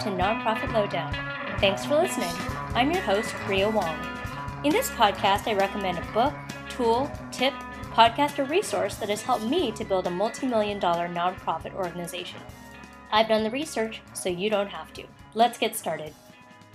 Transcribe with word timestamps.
to 0.00 0.08
Nonprofit 0.08 0.72
Lowdown. 0.72 1.12
Thanks 1.60 1.84
for 1.84 1.96
listening. 1.96 2.32
I'm 2.74 2.90
your 2.90 3.02
host, 3.02 3.34
Ria 3.46 3.68
Wong. 3.68 3.98
In 4.64 4.72
this 4.72 4.88
podcast, 4.92 5.46
I 5.46 5.52
recommend 5.52 5.98
a 5.98 6.12
book, 6.12 6.32
tool, 6.70 7.10
tip, 7.30 7.52
podcast, 7.92 8.38
or 8.38 8.44
resource 8.44 8.94
that 8.94 9.10
has 9.10 9.20
helped 9.20 9.44
me 9.44 9.70
to 9.72 9.84
build 9.84 10.06
a 10.06 10.10
multi 10.10 10.46
million 10.46 10.78
dollar 10.78 11.06
nonprofit 11.06 11.74
organization. 11.74 12.40
I've 13.12 13.28
done 13.28 13.44
the 13.44 13.50
research, 13.50 14.00
so 14.14 14.30
you 14.30 14.48
don't 14.48 14.68
have 14.68 14.90
to. 14.94 15.04
Let's 15.34 15.58
get 15.58 15.76
started. 15.76 16.14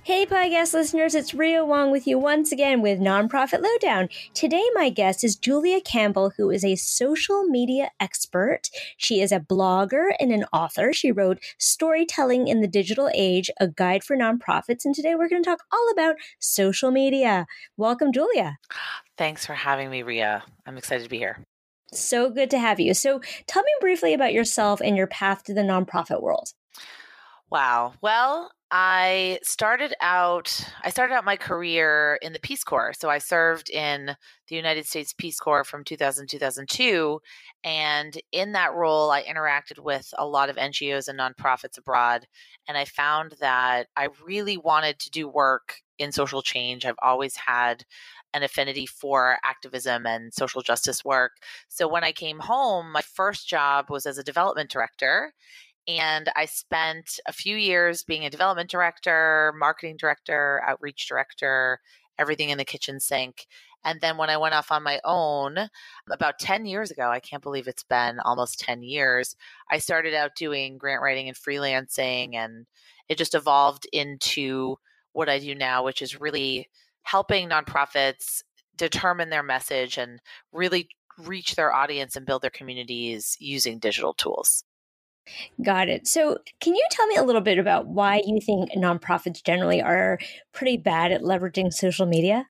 Hey, 0.06 0.28
podcast 0.28 0.76
listeners, 0.76 1.16
it's 1.16 1.34
Ria 1.34 1.66
Wong 1.66 1.90
with 1.90 2.06
you 2.06 2.20
once 2.20 2.52
again 2.52 2.84
with 2.84 3.00
Nonprofit 3.00 3.64
Lowdown. 3.64 4.08
Today, 4.36 4.64
my 4.76 4.92
guest 4.92 5.24
is 5.24 5.36
Julia 5.36 5.82
Campbell, 5.82 6.32
who 6.38 6.52
is 6.52 6.64
a 6.64 6.76
social 6.76 7.46
media 7.46 7.90
expert. 8.00 8.70
She 8.98 9.20
is 9.20 9.32
a 9.32 9.40
blogger 9.40 10.14
and 10.20 10.32
an 10.32 10.46
author. 10.54 10.94
She 10.94 11.12
wrote 11.12 11.40
Storytelling 11.58 12.48
in 12.48 12.62
the 12.62 12.68
Digital 12.68 13.10
Age, 13.16 13.50
a 13.60 13.68
guide 13.68 14.04
for 14.04 14.16
nonprofits. 14.16 14.86
And 14.86 14.94
today, 14.94 15.16
we're 15.16 15.28
going 15.28 15.42
to 15.42 15.50
talk 15.50 15.64
all 15.72 15.90
about 15.92 16.18
social 16.38 16.92
media. 16.92 17.48
Welcome, 17.76 18.14
Julia. 18.14 18.60
Thanks 19.18 19.44
for 19.44 19.56
having 19.56 19.90
me, 19.90 20.04
Ria. 20.04 20.44
I'm 20.68 20.78
excited 20.78 21.06
to 21.06 21.10
be 21.10 21.18
here. 21.18 21.40
So 21.94 22.30
good 22.30 22.52
to 22.52 22.60
have 22.60 22.80
you. 22.80 22.94
So, 22.94 23.22
tell 23.48 23.64
me 23.64 23.72
briefly 23.82 24.14
about 24.14 24.34
yourself 24.34 24.82
and 24.82 24.96
your 24.96 25.08
path 25.08 25.44
to 25.46 25.56
the 25.56 25.62
nonprofit 25.62 26.22
world. 26.22 26.50
Wow. 27.56 27.94
Well, 28.02 28.52
I 28.70 29.40
started 29.42 29.94
out 30.02 30.52
I 30.84 30.90
started 30.90 31.14
out 31.14 31.24
my 31.24 31.38
career 31.38 32.20
in 32.22 32.34
the 32.34 32.40
Peace 32.40 32.66
Corps. 32.66 32.92
So 32.92 33.10
I 33.10 33.18
served 33.20 33.70
in 33.70 34.08
the 34.50 34.56
United 34.58 34.86
States 34.86 35.14
Peace 35.18 35.40
Corps 35.40 35.64
from 35.64 35.86
2000 35.86 36.28
2002 36.28 37.22
and 37.64 38.20
in 38.34 38.52
that 38.52 38.74
role 38.74 39.10
I 39.10 39.24
interacted 39.24 39.80
with 39.80 40.14
a 40.18 40.28
lot 40.28 40.50
of 40.50 40.58
NGOs 40.58 41.08
and 41.08 41.18
nonprofits 41.18 41.78
abroad 41.78 42.28
and 42.68 42.78
I 42.78 42.84
found 42.84 43.36
that 43.40 43.88
I 43.96 44.10
really 44.26 44.58
wanted 44.58 45.00
to 45.00 45.10
do 45.10 45.30
work 45.30 45.76
in 45.98 46.12
social 46.12 46.42
change. 46.42 46.86
I've 46.86 46.96
always 47.02 47.38
had 47.38 47.86
an 48.34 48.44
affinity 48.44 48.86
for 48.86 49.38
activism 49.46 50.06
and 50.06 50.34
social 50.34 50.62
justice 50.62 51.06
work. 51.06 51.32
So 51.70 51.88
when 51.88 52.04
I 52.04 52.12
came 52.12 52.40
home, 52.40 52.92
my 52.92 53.02
first 53.02 53.48
job 53.48 53.90
was 53.90 54.06
as 54.06 54.18
a 54.18 54.24
development 54.24 54.70
director 54.70 55.34
and 55.88 56.32
I 56.36 56.46
spent 56.46 57.20
a 57.28 57.34
few 57.34 57.56
years 57.56 58.04
being 58.04 58.26
a 58.26 58.30
development 58.30 58.70
director, 58.70 59.54
marketing 59.58 59.98
director, 59.98 60.62
outreach 60.66 61.08
director, 61.08 61.80
everything 62.18 62.50
in 62.50 62.58
the 62.58 62.66
kitchen 62.66 63.00
sink. 63.00 63.48
And 63.84 64.02
then 64.02 64.18
when 64.18 64.32
I 64.32 64.38
went 64.38 64.56
off 64.56 64.72
on 64.72 64.82
my 64.82 65.00
own 65.04 65.70
about 66.12 66.40
10 66.40 66.66
years 66.66 66.90
ago, 66.90 67.10
I 67.10 67.20
can't 67.20 67.44
believe 67.44 67.68
it's 67.68 67.84
been 67.84 68.20
almost 68.20 68.60
10 68.60 68.82
years, 68.82 69.36
I 69.70 69.78
started 69.78 70.16
out 70.16 70.36
doing 70.36 70.78
grant 70.78 71.04
writing 71.04 71.28
and 71.28 71.38
freelancing. 71.38 72.34
And 72.34 72.66
it 73.08 73.20
just 73.20 73.36
evolved 73.36 73.88
into 73.94 74.78
what 75.14 75.30
I 75.30 75.40
do 75.40 75.54
now, 75.54 75.84
which 75.84 76.02
is 76.02 76.20
really 76.20 76.68
helping 77.04 77.50
nonprofits 77.50 78.42
determine 78.76 79.30
their 79.30 79.44
message 79.44 79.98
and 79.98 80.20
really 80.52 80.90
reach 81.20 81.56
their 81.56 81.74
audience 81.74 82.16
and 82.16 82.26
build 82.26 82.42
their 82.42 82.50
communities 82.50 83.38
using 83.40 83.80
digital 83.80 84.14
tools. 84.14 84.64
Got 85.64 85.90
it. 85.90 86.08
So, 86.08 86.38
can 86.60 86.76
you 86.76 86.86
tell 86.92 87.08
me 87.08 87.16
a 87.16 87.24
little 87.24 87.42
bit 87.42 87.58
about 87.58 87.88
why 87.88 88.22
you 88.26 88.40
think 88.40 88.72
nonprofits 88.74 89.44
generally 89.44 89.82
are 89.82 90.20
pretty 90.54 90.78
bad 90.78 91.12
at 91.12 91.22
leveraging 91.22 91.74
social 91.74 92.06
media? 92.06 92.48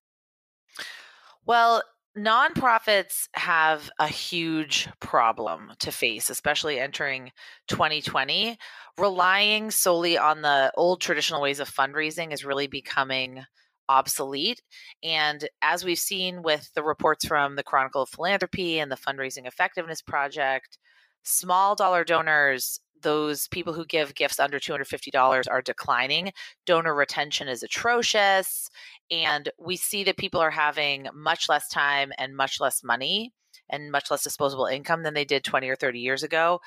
Well, 1.45 1.83
nonprofits 2.17 3.27
have 3.33 3.89
a 3.99 4.07
huge 4.07 4.89
problem 4.99 5.73
to 5.79 5.91
face, 5.91 6.29
especially 6.29 6.79
entering 6.79 7.31
2020. 7.67 8.57
Relying 8.97 9.71
solely 9.71 10.17
on 10.17 10.41
the 10.41 10.71
old 10.75 11.01
traditional 11.01 11.41
ways 11.41 11.59
of 11.59 11.69
fundraising 11.69 12.33
is 12.33 12.45
really 12.45 12.67
becoming 12.67 13.43
obsolete. 13.87 14.61
And 15.03 15.47
as 15.61 15.85
we've 15.85 15.99
seen 15.99 16.41
with 16.41 16.71
the 16.73 16.83
reports 16.83 17.25
from 17.25 17.55
the 17.55 17.63
Chronicle 17.63 18.01
of 18.01 18.09
Philanthropy 18.09 18.79
and 18.79 18.91
the 18.91 18.97
Fundraising 18.97 19.45
Effectiveness 19.45 20.01
Project, 20.01 20.77
small 21.25 21.75
dollar 21.75 22.03
donors 22.03 22.79
those 23.01 23.47
people 23.49 23.71
who 23.71 23.85
give 23.85 24.15
gifts 24.15 24.39
under 24.39 24.59
$250 24.59 25.45
are 25.49 25.61
declining. 25.61 26.33
Donor 26.65 26.95
retention 26.95 27.47
is 27.47 27.61
atrocious. 27.61 28.67
And 29.11 29.47
we 29.59 29.77
see 29.77 30.03
that 30.05 30.17
people 30.17 30.41
are 30.41 30.49
having 30.49 31.07
much 31.13 31.47
less 31.47 31.69
time 31.69 32.11
and 32.17 32.35
much 32.35 32.59
less 32.59 32.83
money 32.83 33.31
and 33.69 33.91
much 33.91 34.09
less 34.09 34.23
disposable 34.23 34.65
income 34.65 35.03
than 35.03 35.13
they 35.13 35.23
did 35.23 35.43
20 35.43 35.69
or 35.69 35.75
30 35.75 35.99
years 35.99 36.23
ago. 36.23 36.59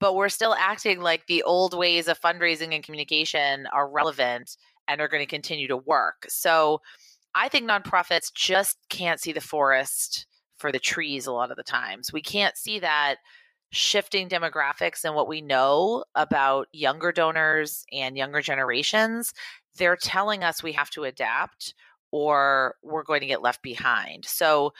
But 0.00 0.16
we're 0.16 0.28
still 0.28 0.56
acting 0.58 1.00
like 1.00 1.26
the 1.26 1.44
old 1.44 1.78
ways 1.78 2.08
of 2.08 2.20
fundraising 2.20 2.74
and 2.74 2.82
communication 2.82 3.66
are 3.72 3.88
relevant 3.88 4.56
and 4.88 5.00
are 5.00 5.08
going 5.08 5.22
to 5.22 5.26
continue 5.26 5.68
to 5.68 5.76
work. 5.76 6.26
So 6.28 6.80
I 7.36 7.48
think 7.48 7.70
nonprofits 7.70 8.34
just 8.34 8.78
can't 8.88 9.20
see 9.20 9.32
the 9.32 9.40
forest 9.40 10.26
for 10.58 10.72
the 10.72 10.80
trees 10.80 11.26
a 11.26 11.32
lot 11.32 11.52
of 11.52 11.56
the 11.56 11.62
times. 11.62 12.12
We 12.12 12.20
can't 12.20 12.56
see 12.56 12.80
that 12.80 13.16
shifting 13.74 14.28
demographics 14.28 15.04
and 15.04 15.14
what 15.14 15.28
we 15.28 15.40
know 15.40 16.04
about 16.14 16.68
younger 16.72 17.12
donors 17.12 17.84
and 17.92 18.16
younger 18.16 18.40
generations, 18.40 19.32
they're 19.76 19.96
telling 19.96 20.44
us 20.44 20.62
we 20.62 20.72
have 20.72 20.90
to 20.90 21.04
adapt 21.04 21.74
or 22.10 22.76
we're 22.82 23.02
going 23.02 23.20
to 23.20 23.26
get 23.26 23.42
left 23.42 23.62
behind. 23.62 24.24
So 24.24 24.72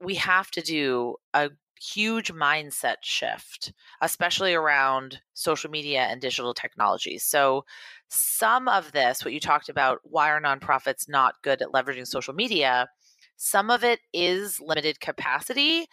we 0.00 0.14
have 0.14 0.50
to 0.52 0.62
do 0.62 1.16
a 1.34 1.50
huge 1.80 2.32
mindset 2.32 2.96
shift, 3.02 3.72
especially 4.00 4.54
around 4.54 5.20
social 5.34 5.70
media 5.70 6.02
and 6.02 6.20
digital 6.20 6.54
technologies. 6.54 7.24
So, 7.24 7.64
some 8.08 8.68
of 8.68 8.92
this, 8.92 9.24
what 9.24 9.34
you 9.34 9.40
talked 9.40 9.68
about, 9.68 10.00
why 10.02 10.30
are 10.30 10.40
nonprofits 10.40 11.08
not 11.08 11.36
good 11.42 11.62
at 11.62 11.72
leveraging 11.72 12.06
social 12.06 12.34
media? 12.34 12.88
Some 13.36 13.70
of 13.70 13.84
it 13.84 14.00
is 14.12 14.60
limited 14.60 15.00
capacity, 15.00 15.86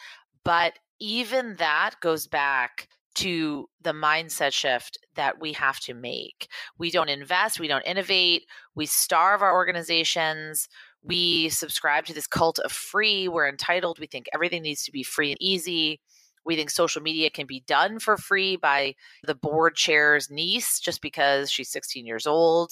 but 0.43 0.73
even 0.99 1.55
that 1.55 1.95
goes 2.01 2.27
back 2.27 2.87
to 3.15 3.67
the 3.81 3.93
mindset 3.93 4.53
shift 4.53 4.99
that 5.15 5.39
we 5.39 5.53
have 5.53 5.79
to 5.79 5.93
make. 5.93 6.47
We 6.77 6.91
don't 6.91 7.09
invest, 7.09 7.59
we 7.59 7.67
don't 7.67 7.85
innovate, 7.85 8.43
we 8.75 8.85
starve 8.85 9.41
our 9.41 9.53
organizations. 9.53 10.67
We 11.03 11.49
subscribe 11.49 12.05
to 12.05 12.13
this 12.13 12.27
cult 12.27 12.59
of 12.59 12.71
free. 12.71 13.27
We're 13.27 13.47
entitled. 13.47 13.97
We 13.97 14.07
think 14.07 14.27
everything 14.33 14.61
needs 14.61 14.83
to 14.83 14.91
be 14.91 15.03
free 15.03 15.31
and 15.31 15.41
easy. 15.41 16.01
We 16.45 16.55
think 16.55 16.69
social 16.69 17.01
media 17.01 17.29
can 17.29 17.45
be 17.45 17.63
done 17.67 17.99
for 17.99 18.17
free 18.17 18.55
by 18.55 18.95
the 19.23 19.35
board 19.35 19.75
chair's 19.75 20.29
niece 20.29 20.79
just 20.79 21.01
because 21.01 21.51
she's 21.51 21.71
16 21.71 22.05
years 22.05 22.27
old. 22.27 22.71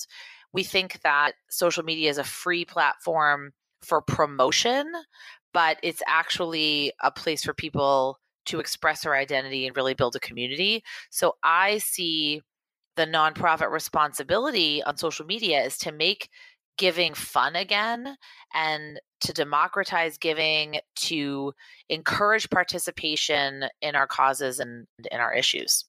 We 0.54 0.64
think 0.64 1.02
that 1.02 1.34
social 1.50 1.84
media 1.84 2.10
is 2.10 2.18
a 2.18 2.24
free 2.24 2.66
platform 2.66 3.52
for 3.82 4.02
promotion, 4.02 4.92
but 5.56 5.80
it's 5.82 6.04
actually 6.06 6.92
a 7.02 7.10
place 7.10 7.46
for 7.46 7.54
people 7.54 8.20
to 8.46 8.60
express 8.60 9.04
their 9.04 9.16
identity 9.16 9.66
and 9.66 9.76
really 9.78 9.94
build 9.94 10.14
a 10.14 10.20
community. 10.20 10.84
So 11.12 11.36
I 11.44 11.78
see 11.78 12.42
the 12.98 13.06
nonprofit 13.08 13.72
responsibility 13.72 14.84
on 14.84 14.98
social 14.98 15.26
media 15.26 15.64
is 15.64 15.78
to 15.78 15.94
make 15.94 16.28
giving 16.78 17.14
fun 17.14 17.56
again 17.56 18.18
and 18.54 19.00
to 19.22 19.32
democratize 19.32 20.18
giving, 20.18 20.80
to 20.96 21.54
encourage 21.88 22.50
participation 22.50 23.64
in 23.82 23.96
our 23.96 24.08
causes 24.08 24.60
and 24.60 24.86
in 25.10 25.22
our 25.22 25.34
issues. 25.34 25.86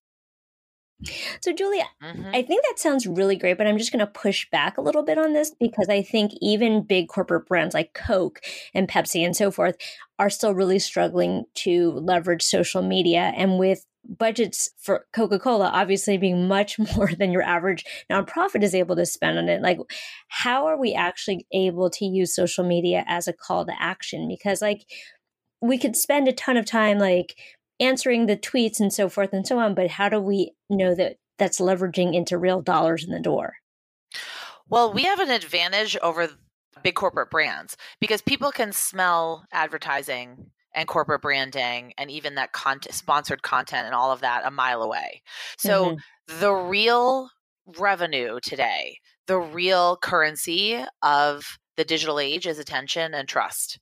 So, 1.40 1.52
Julia, 1.52 1.84
mm-hmm. 2.02 2.30
I 2.32 2.42
think 2.42 2.62
that 2.64 2.78
sounds 2.78 3.06
really 3.06 3.36
great, 3.36 3.58
but 3.58 3.66
I'm 3.66 3.78
just 3.78 3.92
going 3.92 4.04
to 4.04 4.06
push 4.06 4.48
back 4.50 4.78
a 4.78 4.82
little 4.82 5.02
bit 5.02 5.18
on 5.18 5.34
this 5.34 5.52
because 5.60 5.88
I 5.88 6.02
think 6.02 6.32
even 6.40 6.82
big 6.82 7.08
corporate 7.08 7.46
brands 7.46 7.74
like 7.74 7.92
Coke 7.92 8.40
and 8.72 8.88
Pepsi 8.88 9.24
and 9.24 9.36
so 9.36 9.50
forth 9.50 9.76
are 10.18 10.30
still 10.30 10.54
really 10.54 10.78
struggling 10.78 11.44
to 11.56 11.92
leverage 11.92 12.42
social 12.42 12.82
media. 12.82 13.32
And 13.36 13.58
with 13.58 13.84
budgets 14.08 14.70
for 14.78 15.06
Coca 15.12 15.38
Cola 15.38 15.68
obviously 15.68 16.16
being 16.16 16.46
much 16.46 16.78
more 16.96 17.10
than 17.12 17.32
your 17.32 17.42
average 17.42 17.84
nonprofit 18.10 18.62
is 18.62 18.74
able 18.74 18.96
to 18.96 19.04
spend 19.04 19.38
on 19.38 19.48
it, 19.48 19.60
like, 19.60 19.78
how 20.28 20.66
are 20.66 20.78
we 20.78 20.94
actually 20.94 21.46
able 21.52 21.90
to 21.90 22.04
use 22.06 22.34
social 22.34 22.64
media 22.64 23.04
as 23.06 23.28
a 23.28 23.32
call 23.32 23.66
to 23.66 23.72
action? 23.78 24.28
Because, 24.28 24.62
like, 24.62 24.86
we 25.60 25.78
could 25.78 25.96
spend 25.96 26.28
a 26.28 26.32
ton 26.32 26.56
of 26.56 26.64
time, 26.66 26.98
like, 26.98 27.36
answering 27.80 28.26
the 28.26 28.36
tweets 28.36 28.80
and 28.80 28.92
so 28.92 29.08
forth 29.08 29.32
and 29.32 29.46
so 29.46 29.58
on, 29.58 29.74
but 29.74 29.90
how 29.90 30.08
do 30.08 30.20
we 30.20 30.52
know 30.70 30.94
that 30.94 31.16
that's 31.38 31.60
leveraging 31.60 32.14
into 32.14 32.38
real 32.38 32.62
dollars 32.62 33.04
in 33.04 33.10
the 33.10 33.20
door? 33.20 33.54
Well, 34.68 34.92
we 34.92 35.04
have 35.04 35.20
an 35.20 35.30
advantage 35.30 35.96
over 36.02 36.28
big 36.82 36.94
corporate 36.94 37.30
brands 37.30 37.76
because 38.00 38.22
people 38.22 38.50
can 38.50 38.72
smell 38.72 39.44
advertising 39.52 40.50
and 40.74 40.86
corporate 40.86 41.22
branding 41.22 41.94
and 41.96 42.10
even 42.10 42.34
that 42.34 42.52
content, 42.52 42.94
sponsored 42.94 43.42
content 43.42 43.86
and 43.86 43.94
all 43.94 44.12
of 44.12 44.20
that 44.20 44.44
a 44.44 44.50
mile 44.50 44.82
away. 44.82 45.22
So 45.58 45.84
mm-hmm. 45.96 46.40
the 46.40 46.52
real 46.52 47.30
revenue 47.78 48.38
today, 48.42 48.98
the 49.26 49.38
real 49.38 49.96
currency 49.96 50.84
of 51.02 51.58
the 51.76 51.84
digital 51.84 52.20
age 52.20 52.46
is 52.46 52.58
attention 52.58 53.14
and 53.14 53.28
trust. 53.28 53.78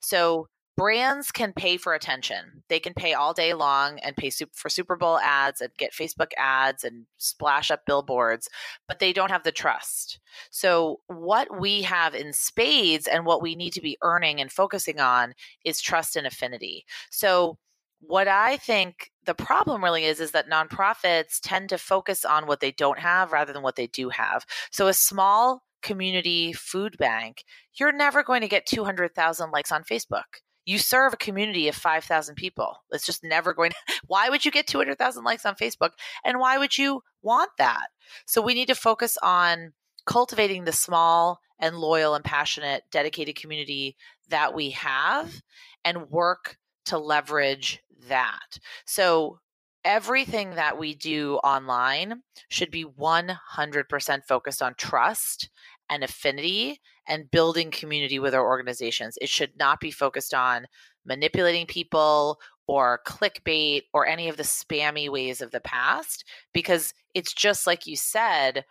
So 0.00 0.48
brands 0.76 1.32
can 1.32 1.52
pay 1.52 1.76
for 1.76 1.94
attention. 1.94 2.62
They 2.68 2.78
can 2.78 2.94
pay 2.94 3.14
all 3.14 3.32
day 3.32 3.54
long 3.54 3.98
and 4.00 4.16
pay 4.16 4.30
for 4.52 4.68
Super 4.68 4.96
Bowl 4.96 5.18
ads 5.18 5.60
and 5.60 5.70
get 5.78 5.92
Facebook 5.92 6.32
ads 6.36 6.84
and 6.84 7.06
splash 7.16 7.70
up 7.70 7.86
billboards, 7.86 8.48
but 8.86 8.98
they 8.98 9.12
don't 9.12 9.30
have 9.30 9.44
the 9.44 9.52
trust. 9.52 10.20
So, 10.50 11.00
what 11.06 11.60
we 11.60 11.82
have 11.82 12.14
in 12.14 12.32
spades 12.32 13.06
and 13.06 13.24
what 13.24 13.42
we 13.42 13.54
need 13.54 13.72
to 13.72 13.80
be 13.80 13.98
earning 14.02 14.40
and 14.40 14.52
focusing 14.52 15.00
on 15.00 15.34
is 15.64 15.80
trust 15.80 16.16
and 16.16 16.26
affinity. 16.26 16.84
So, 17.10 17.58
what 18.00 18.28
I 18.28 18.56
think 18.58 19.10
the 19.24 19.34
problem 19.34 19.82
really 19.82 20.04
is 20.04 20.20
is 20.20 20.32
that 20.32 20.50
nonprofits 20.50 21.40
tend 21.42 21.70
to 21.70 21.78
focus 21.78 22.24
on 22.24 22.46
what 22.46 22.60
they 22.60 22.70
don't 22.70 22.98
have 22.98 23.32
rather 23.32 23.52
than 23.52 23.62
what 23.62 23.76
they 23.76 23.86
do 23.88 24.10
have. 24.10 24.44
So 24.70 24.86
a 24.86 24.94
small 24.94 25.62
community 25.82 26.52
food 26.52 26.96
bank, 26.98 27.44
you're 27.78 27.92
never 27.92 28.22
going 28.22 28.42
to 28.42 28.48
get 28.48 28.66
200,000 28.66 29.50
likes 29.50 29.72
on 29.72 29.82
Facebook. 29.84 30.42
You 30.66 30.78
serve 30.78 31.14
a 31.14 31.16
community 31.16 31.68
of 31.68 31.74
5,000 31.74 32.34
people. 32.34 32.76
It's 32.90 33.06
just 33.06 33.24
never 33.24 33.54
going 33.54 33.70
to. 33.70 33.76
Why 34.06 34.28
would 34.28 34.44
you 34.44 34.50
get 34.50 34.66
200,000 34.66 35.24
likes 35.24 35.46
on 35.46 35.54
Facebook? 35.54 35.92
And 36.24 36.38
why 36.38 36.58
would 36.58 36.76
you 36.76 37.02
want 37.22 37.50
that? 37.58 37.86
So 38.26 38.42
we 38.42 38.54
need 38.54 38.68
to 38.68 38.74
focus 38.74 39.16
on 39.22 39.72
cultivating 40.04 40.64
the 40.64 40.72
small 40.72 41.40
and 41.58 41.76
loyal 41.78 42.14
and 42.14 42.24
passionate, 42.24 42.84
dedicated 42.90 43.36
community 43.36 43.96
that 44.28 44.54
we 44.54 44.70
have 44.70 45.42
and 45.84 46.10
work 46.10 46.58
to 46.86 46.98
leverage 46.98 47.80
that. 48.08 48.58
So 48.84 49.40
everything 49.84 50.50
that 50.50 50.78
we 50.78 50.94
do 50.94 51.36
online 51.36 52.22
should 52.48 52.70
be 52.70 52.84
100% 52.84 54.24
focused 54.24 54.62
on 54.62 54.74
trust 54.76 55.48
and 55.88 56.02
affinity 56.02 56.80
and 57.08 57.30
building 57.30 57.70
community 57.70 58.18
with 58.18 58.34
our 58.34 58.46
organizations. 58.46 59.18
It 59.20 59.28
should 59.28 59.56
not 59.58 59.80
be 59.80 59.90
focused 59.90 60.34
on 60.34 60.66
manipulating 61.04 61.66
people 61.66 62.40
or 62.66 63.00
clickbait 63.06 63.82
or 63.92 64.06
any 64.06 64.28
of 64.28 64.36
the 64.36 64.42
spammy 64.42 65.08
ways 65.08 65.40
of 65.40 65.52
the 65.52 65.60
past 65.60 66.24
because 66.52 66.92
it's 67.14 67.32
just 67.32 67.66
like 67.66 67.86
you 67.86 67.96
said 67.96 68.64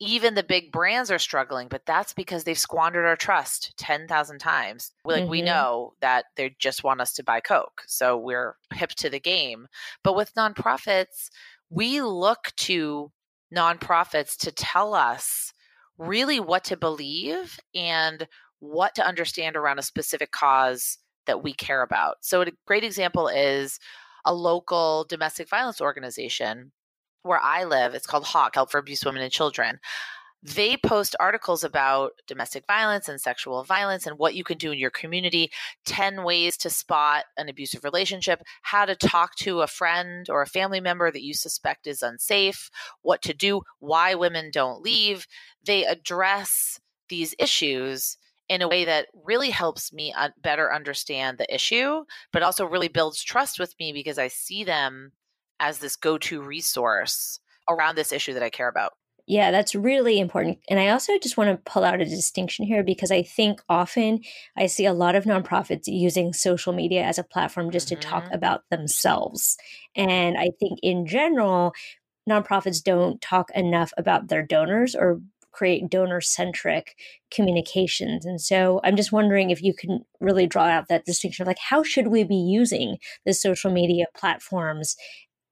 even 0.00 0.34
the 0.34 0.44
big 0.44 0.70
brands 0.70 1.10
are 1.10 1.18
struggling, 1.18 1.66
but 1.68 1.84
that's 1.84 2.12
because 2.12 2.44
they've 2.44 2.58
squandered 2.58 3.04
our 3.04 3.16
trust 3.16 3.74
10,000 3.78 4.38
times. 4.38 4.92
Like 5.04 5.22
mm-hmm. 5.22 5.30
we 5.30 5.42
know 5.42 5.94
that 6.00 6.26
they 6.36 6.54
just 6.58 6.84
want 6.84 7.00
us 7.00 7.12
to 7.14 7.24
buy 7.24 7.40
Coke. 7.40 7.82
So 7.86 8.16
we're 8.16 8.54
hip 8.72 8.90
to 8.90 9.10
the 9.10 9.18
game. 9.18 9.66
But 10.04 10.14
with 10.14 10.34
nonprofits, 10.34 11.30
we 11.68 12.00
look 12.00 12.52
to 12.58 13.10
nonprofits 13.54 14.36
to 14.38 14.52
tell 14.52 14.94
us 14.94 15.52
really 15.98 16.40
what 16.40 16.64
to 16.64 16.76
believe 16.76 17.58
and 17.74 18.26
what 18.60 18.94
to 18.94 19.06
understand 19.06 19.56
around 19.56 19.78
a 19.78 19.82
specific 19.82 20.30
cause 20.30 20.98
that 21.26 21.42
we 21.42 21.52
care 21.52 21.82
about. 21.82 22.16
So, 22.20 22.40
a 22.42 22.46
great 22.66 22.84
example 22.84 23.28
is 23.28 23.78
a 24.24 24.34
local 24.34 25.06
domestic 25.08 25.48
violence 25.48 25.80
organization 25.80 26.72
where 27.22 27.40
I 27.40 27.64
live. 27.64 27.94
It's 27.94 28.06
called 28.06 28.24
HAWC, 28.24 28.54
Help 28.54 28.70
for 28.70 28.78
Abuse 28.78 29.04
Women 29.04 29.22
and 29.22 29.32
Children 29.32 29.78
they 30.42 30.76
post 30.76 31.16
articles 31.18 31.64
about 31.64 32.12
domestic 32.26 32.64
violence 32.66 33.08
and 33.08 33.20
sexual 33.20 33.64
violence 33.64 34.06
and 34.06 34.18
what 34.18 34.34
you 34.34 34.44
can 34.44 34.56
do 34.56 34.70
in 34.70 34.78
your 34.78 34.90
community 34.90 35.50
10 35.84 36.22
ways 36.22 36.56
to 36.56 36.70
spot 36.70 37.24
an 37.36 37.48
abusive 37.48 37.82
relationship 37.84 38.42
how 38.62 38.84
to 38.84 38.94
talk 38.94 39.34
to 39.36 39.60
a 39.60 39.66
friend 39.66 40.26
or 40.30 40.42
a 40.42 40.46
family 40.46 40.80
member 40.80 41.10
that 41.10 41.24
you 41.24 41.34
suspect 41.34 41.86
is 41.86 42.02
unsafe 42.02 42.70
what 43.02 43.22
to 43.22 43.34
do 43.34 43.62
why 43.80 44.14
women 44.14 44.50
don't 44.52 44.82
leave. 44.82 45.26
They 45.64 45.84
address 45.84 46.78
these 47.08 47.34
issues 47.38 48.16
in 48.48 48.62
a 48.62 48.68
way 48.68 48.84
that 48.84 49.06
really 49.24 49.50
helps 49.50 49.92
me 49.92 50.14
better 50.42 50.72
understand 50.72 51.38
the 51.38 51.54
issue 51.54 52.04
but 52.32 52.42
also 52.42 52.64
really 52.64 52.88
builds 52.88 53.22
trust 53.22 53.58
with 53.58 53.74
me 53.78 53.92
because 53.92 54.18
i 54.18 54.28
see 54.28 54.64
them 54.64 55.12
as 55.60 55.78
this 55.78 55.96
go-to 55.96 56.40
resource 56.40 57.40
around 57.68 57.94
this 57.94 58.12
issue 58.12 58.32
that 58.32 58.42
i 58.42 58.50
care 58.50 58.68
about 58.68 58.92
yeah, 59.28 59.50
that's 59.50 59.74
really 59.74 60.18
important. 60.18 60.58
And 60.70 60.80
I 60.80 60.88
also 60.88 61.18
just 61.18 61.36
want 61.36 61.50
to 61.50 61.70
pull 61.70 61.84
out 61.84 62.00
a 62.00 62.06
distinction 62.06 62.64
here 62.64 62.82
because 62.82 63.10
I 63.10 63.22
think 63.22 63.60
often 63.68 64.20
I 64.56 64.66
see 64.66 64.86
a 64.86 64.94
lot 64.94 65.14
of 65.14 65.24
nonprofits 65.24 65.82
using 65.86 66.32
social 66.32 66.72
media 66.72 67.02
as 67.02 67.18
a 67.18 67.22
platform 67.22 67.70
just 67.70 67.88
mm-hmm. 67.88 68.00
to 68.00 68.08
talk 68.08 68.24
mm-hmm. 68.24 68.34
about 68.34 68.62
themselves. 68.70 69.58
And 69.94 70.38
I 70.38 70.48
think 70.58 70.78
in 70.82 71.06
general, 71.06 71.74
nonprofits 72.28 72.82
don't 72.82 73.20
talk 73.20 73.50
enough 73.54 73.92
about 73.98 74.28
their 74.28 74.42
donors 74.42 74.94
or 74.94 75.20
create 75.52 75.90
donor 75.90 76.22
centric 76.22 76.96
communications. 77.30 78.24
And 78.24 78.40
so 78.40 78.80
I'm 78.82 78.96
just 78.96 79.12
wondering 79.12 79.50
if 79.50 79.62
you 79.62 79.74
can 79.74 80.06
really 80.20 80.46
draw 80.46 80.64
out 80.64 80.88
that 80.88 81.04
distinction 81.04 81.42
of 81.42 81.48
like, 81.48 81.58
how 81.58 81.82
should 81.82 82.06
we 82.06 82.24
be 82.24 82.36
using 82.36 82.96
the 83.26 83.34
social 83.34 83.70
media 83.70 84.06
platforms 84.16 84.96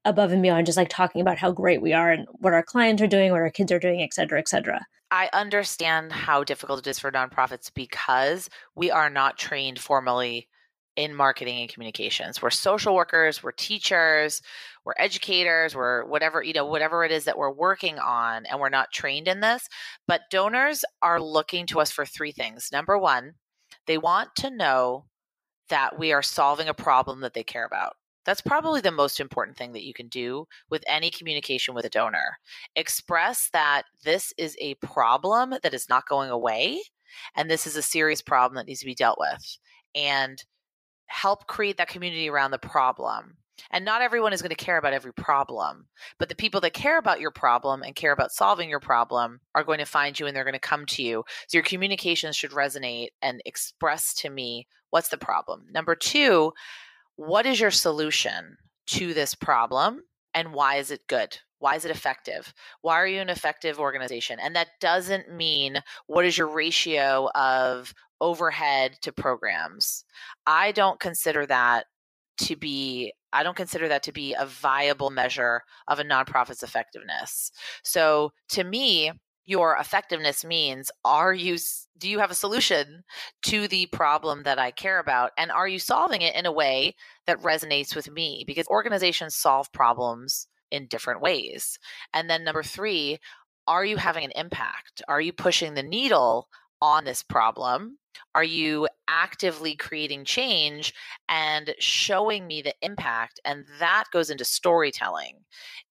above 0.05 0.31
and 0.31 0.41
beyond 0.41 0.65
just 0.65 0.77
like 0.77 0.89
talking 0.89 1.21
about 1.21 1.37
how 1.37 1.51
great 1.51 1.81
we 1.81 1.93
are 1.93 2.11
and 2.11 2.27
what 2.39 2.53
our 2.53 2.63
clients 2.63 3.01
are 3.01 3.07
doing, 3.07 3.31
what 3.31 3.41
our 3.41 3.49
kids 3.49 3.71
are 3.71 3.79
doing, 3.79 4.01
et 4.01 4.13
cetera, 4.13 4.39
et 4.39 4.47
cetera. 4.47 4.85
I 5.11 5.29
understand 5.33 6.11
how 6.11 6.43
difficult 6.43 6.79
it 6.79 6.87
is 6.87 6.99
for 6.99 7.11
nonprofits 7.11 7.71
because 7.73 8.49
we 8.75 8.91
are 8.91 9.09
not 9.09 9.37
trained 9.37 9.79
formally 9.79 10.47
in 10.97 11.13
marketing 11.13 11.61
and 11.61 11.69
communications. 11.69 12.41
We're 12.41 12.49
social 12.49 12.95
workers, 12.95 13.43
we're 13.43 13.51
teachers, 13.51 14.41
we're 14.83 14.95
educators, 14.97 15.75
we're 15.75 16.03
whatever, 16.05 16.41
you 16.41 16.53
know, 16.53 16.65
whatever 16.65 17.05
it 17.05 17.11
is 17.11 17.25
that 17.25 17.37
we're 17.37 17.51
working 17.51 17.99
on 17.99 18.45
and 18.47 18.59
we're 18.59 18.69
not 18.69 18.91
trained 18.91 19.27
in 19.27 19.39
this. 19.39 19.69
But 20.07 20.21
donors 20.31 20.83
are 21.01 21.21
looking 21.21 21.67
to 21.67 21.79
us 21.79 21.91
for 21.91 22.05
three 22.05 22.31
things. 22.31 22.69
Number 22.71 22.97
1, 22.97 23.33
they 23.85 23.97
want 23.97 24.29
to 24.37 24.49
know 24.49 25.05
that 25.69 25.99
we 25.99 26.13
are 26.13 26.23
solving 26.23 26.67
a 26.67 26.73
problem 26.73 27.21
that 27.21 27.33
they 27.33 27.43
care 27.43 27.65
about. 27.65 27.93
That's 28.27 28.41
probably 28.41 28.81
the 28.81 28.91
most 28.91 29.21
important 29.21 29.55
thing 29.55 29.71
that 29.71 29.85
you 29.85 29.93
can 29.93 30.09
do 30.09 30.47
with 30.69 30.83
any 30.85 31.09
communication 31.09 31.73
with 31.73 31.85
a 31.85 31.89
donor. 31.89 32.37
Express 32.75 33.49
that 33.53 33.83
this 34.03 34.33
is 34.37 34.57
a 34.59 34.75
problem 34.75 35.55
that 35.63 35.73
is 35.73 35.87
not 35.87 36.09
going 36.09 36.29
away, 36.29 36.81
and 37.35 37.49
this 37.49 37.65
is 37.65 37.77
a 37.77 37.81
serious 37.81 38.21
problem 38.21 38.57
that 38.57 38.67
needs 38.67 38.81
to 38.81 38.85
be 38.85 38.93
dealt 38.93 39.17
with, 39.17 39.57
and 39.95 40.43
help 41.05 41.47
create 41.47 41.77
that 41.77 41.87
community 41.87 42.29
around 42.29 42.51
the 42.51 42.59
problem. 42.59 43.37
And 43.71 43.85
not 43.85 44.01
everyone 44.01 44.33
is 44.33 44.41
going 44.41 44.49
to 44.49 44.55
care 44.55 44.77
about 44.77 44.93
every 44.93 45.13
problem, 45.13 45.87
but 46.19 46.27
the 46.27 46.35
people 46.35 46.59
that 46.61 46.73
care 46.73 46.99
about 46.99 47.21
your 47.21 47.31
problem 47.31 47.81
and 47.81 47.95
care 47.95 48.11
about 48.11 48.33
solving 48.33 48.69
your 48.69 48.81
problem 48.81 49.39
are 49.55 49.63
going 49.63 49.79
to 49.79 49.85
find 49.85 50.19
you 50.19 50.27
and 50.27 50.35
they're 50.35 50.43
going 50.43 50.53
to 50.53 50.59
come 50.59 50.85
to 50.87 51.01
you. 51.01 51.23
So 51.47 51.57
your 51.57 51.63
communications 51.63 52.35
should 52.35 52.51
resonate 52.51 53.07
and 53.21 53.41
express 53.45 54.13
to 54.15 54.29
me 54.29 54.67
what's 54.89 55.09
the 55.09 55.17
problem. 55.17 55.65
Number 55.71 55.95
two, 55.95 56.51
what 57.17 57.45
is 57.45 57.59
your 57.59 57.71
solution 57.71 58.57
to 58.87 59.13
this 59.13 59.35
problem 59.35 60.01
and 60.33 60.53
why 60.53 60.75
is 60.75 60.91
it 60.91 61.01
good? 61.07 61.37
Why 61.59 61.75
is 61.75 61.83
it 61.83 61.91
effective? 61.91 62.53
Why 62.81 62.95
are 62.95 63.07
you 63.07 63.19
an 63.19 63.29
effective 63.29 63.79
organization? 63.79 64.39
And 64.39 64.55
that 64.55 64.67
doesn't 64.79 65.33
mean 65.33 65.81
what 66.05 66.25
is 66.25 66.37
your 66.37 66.47
ratio 66.47 67.29
of 67.33 67.93
overhead 68.21 68.97
to 69.01 69.11
programs. 69.11 70.05
I 70.45 70.71
don't 70.71 70.99
consider 70.99 71.45
that 71.47 71.87
to 72.39 72.55
be 72.55 73.13
I 73.33 73.43
don't 73.43 73.57
consider 73.57 73.87
that 73.89 74.03
to 74.03 74.11
be 74.11 74.35
a 74.35 74.45
viable 74.45 75.09
measure 75.09 75.61
of 75.87 75.99
a 75.99 76.03
nonprofit's 76.03 76.63
effectiveness. 76.63 77.51
So 77.83 78.31
to 78.49 78.63
me, 78.63 79.11
your 79.47 79.75
effectiveness 79.77 80.45
means 80.45 80.91
are 81.03 81.33
you 81.33 81.57
do 81.97 82.07
you 82.07 82.19
have 82.19 82.29
a 82.29 82.35
solution 82.35 83.03
to 83.41 83.67
the 83.67 83.87
problem 83.87 84.43
that 84.43 84.59
I 84.59 84.69
care 84.69 84.99
about 84.99 85.31
and 85.37 85.51
are 85.51 85.67
you 85.67 85.79
solving 85.79 86.21
it 86.21 86.35
in 86.35 86.45
a 86.45 86.51
way 86.51 86.95
that 87.25 87.41
resonates 87.41 87.95
with 87.95 88.11
me 88.11 88.43
because 88.45 88.67
organizations 88.67 89.33
solve 89.33 89.71
problems 89.73 90.47
in 90.71 90.87
different 90.87 91.21
ways. 91.21 91.79
And 92.13 92.29
then 92.29 92.43
number 92.43 92.63
3, 92.63 93.17
are 93.67 93.85
you 93.85 93.97
having 93.97 94.23
an 94.23 94.31
impact? 94.35 95.01
Are 95.07 95.21
you 95.21 95.33
pushing 95.33 95.73
the 95.73 95.83
needle 95.83 96.47
on 96.81 97.05
this 97.05 97.23
problem? 97.23 97.97
Are 98.33 98.43
you 98.43 98.87
actively 99.07 99.75
creating 99.75 100.25
change 100.25 100.93
and 101.29 101.73
showing 101.79 102.47
me 102.47 102.61
the 102.61 102.73
impact? 102.81 103.39
And 103.45 103.65
that 103.79 104.05
goes 104.11 104.29
into 104.29 104.45
storytelling 104.45 105.39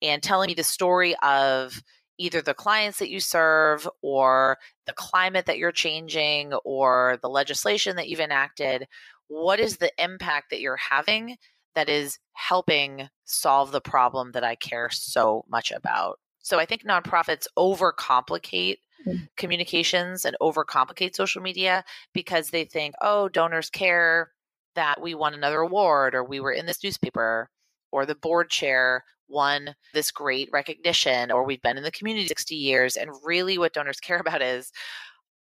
and 0.03 0.23
telling 0.23 0.49
me 0.49 0.55
the 0.55 0.65
story 0.65 1.15
of 1.23 1.83
either 2.19 2.41
the 2.41 2.55
clients 2.55 2.99
that 2.99 3.11
you 3.11 3.21
serve 3.21 3.89
or 4.03 4.59
the 4.87 4.93
climate 4.93 5.47
that 5.47 5.59
you're 5.59 5.73
changing 5.73 6.53
or 6.65 7.19
the 7.23 7.29
legislation 7.29 7.97
that 7.97 8.09
you've 8.09 8.21
enacted 8.21 8.87
what 9.29 9.59
is 9.59 9.79
the 9.79 9.91
impact 10.03 10.51
that 10.51 10.61
you're 10.61 10.77
having 10.77 11.37
that 11.75 11.89
is 11.89 12.19
helping 12.33 13.09
solve 13.25 13.73
the 13.73 13.81
problem 13.81 14.33
that 14.33 14.45
i 14.45 14.55
care 14.55 14.89
so 14.91 15.45
much 15.49 15.71
about 15.73 16.19
so 16.39 16.59
i 16.59 16.65
think 16.65 16.85
nonprofits 16.85 17.47
overcomplicate 17.59 18.79
mm. 19.07 19.29
communications 19.37 20.25
and 20.25 20.37
overcomplicate 20.41 21.15
social 21.15 21.43
media 21.43 21.85
because 22.13 22.51
they 22.51 22.65
think 22.65 22.95
oh 23.01 23.29
donors 23.29 23.71
care 23.71 24.31
that 24.75 25.01
we 25.01 25.15
won 25.15 25.35
another 25.35 25.61
award 25.61 26.15
or 26.15 26.23
we 26.23 26.39
were 26.39 26.53
in 26.53 26.67
this 26.67 26.85
newspaper 26.85 27.51
or 27.91 28.07
the 28.07 28.15
board 28.15 28.51
chair 28.51 29.03
won 29.29 29.75
this 29.95 30.11
great 30.11 30.49
recognition 30.53 31.31
or 31.31 31.45
we've 31.45 31.63
been 31.63 31.77
in 31.77 31.83
the 31.83 31.91
community 31.91 32.27
60 32.27 32.55
years 32.55 32.97
and 32.97 33.11
really 33.25 33.59
what 33.59 33.73
donors 33.73 34.01
care 34.01 34.19
about 34.19 34.43
is 34.43 34.73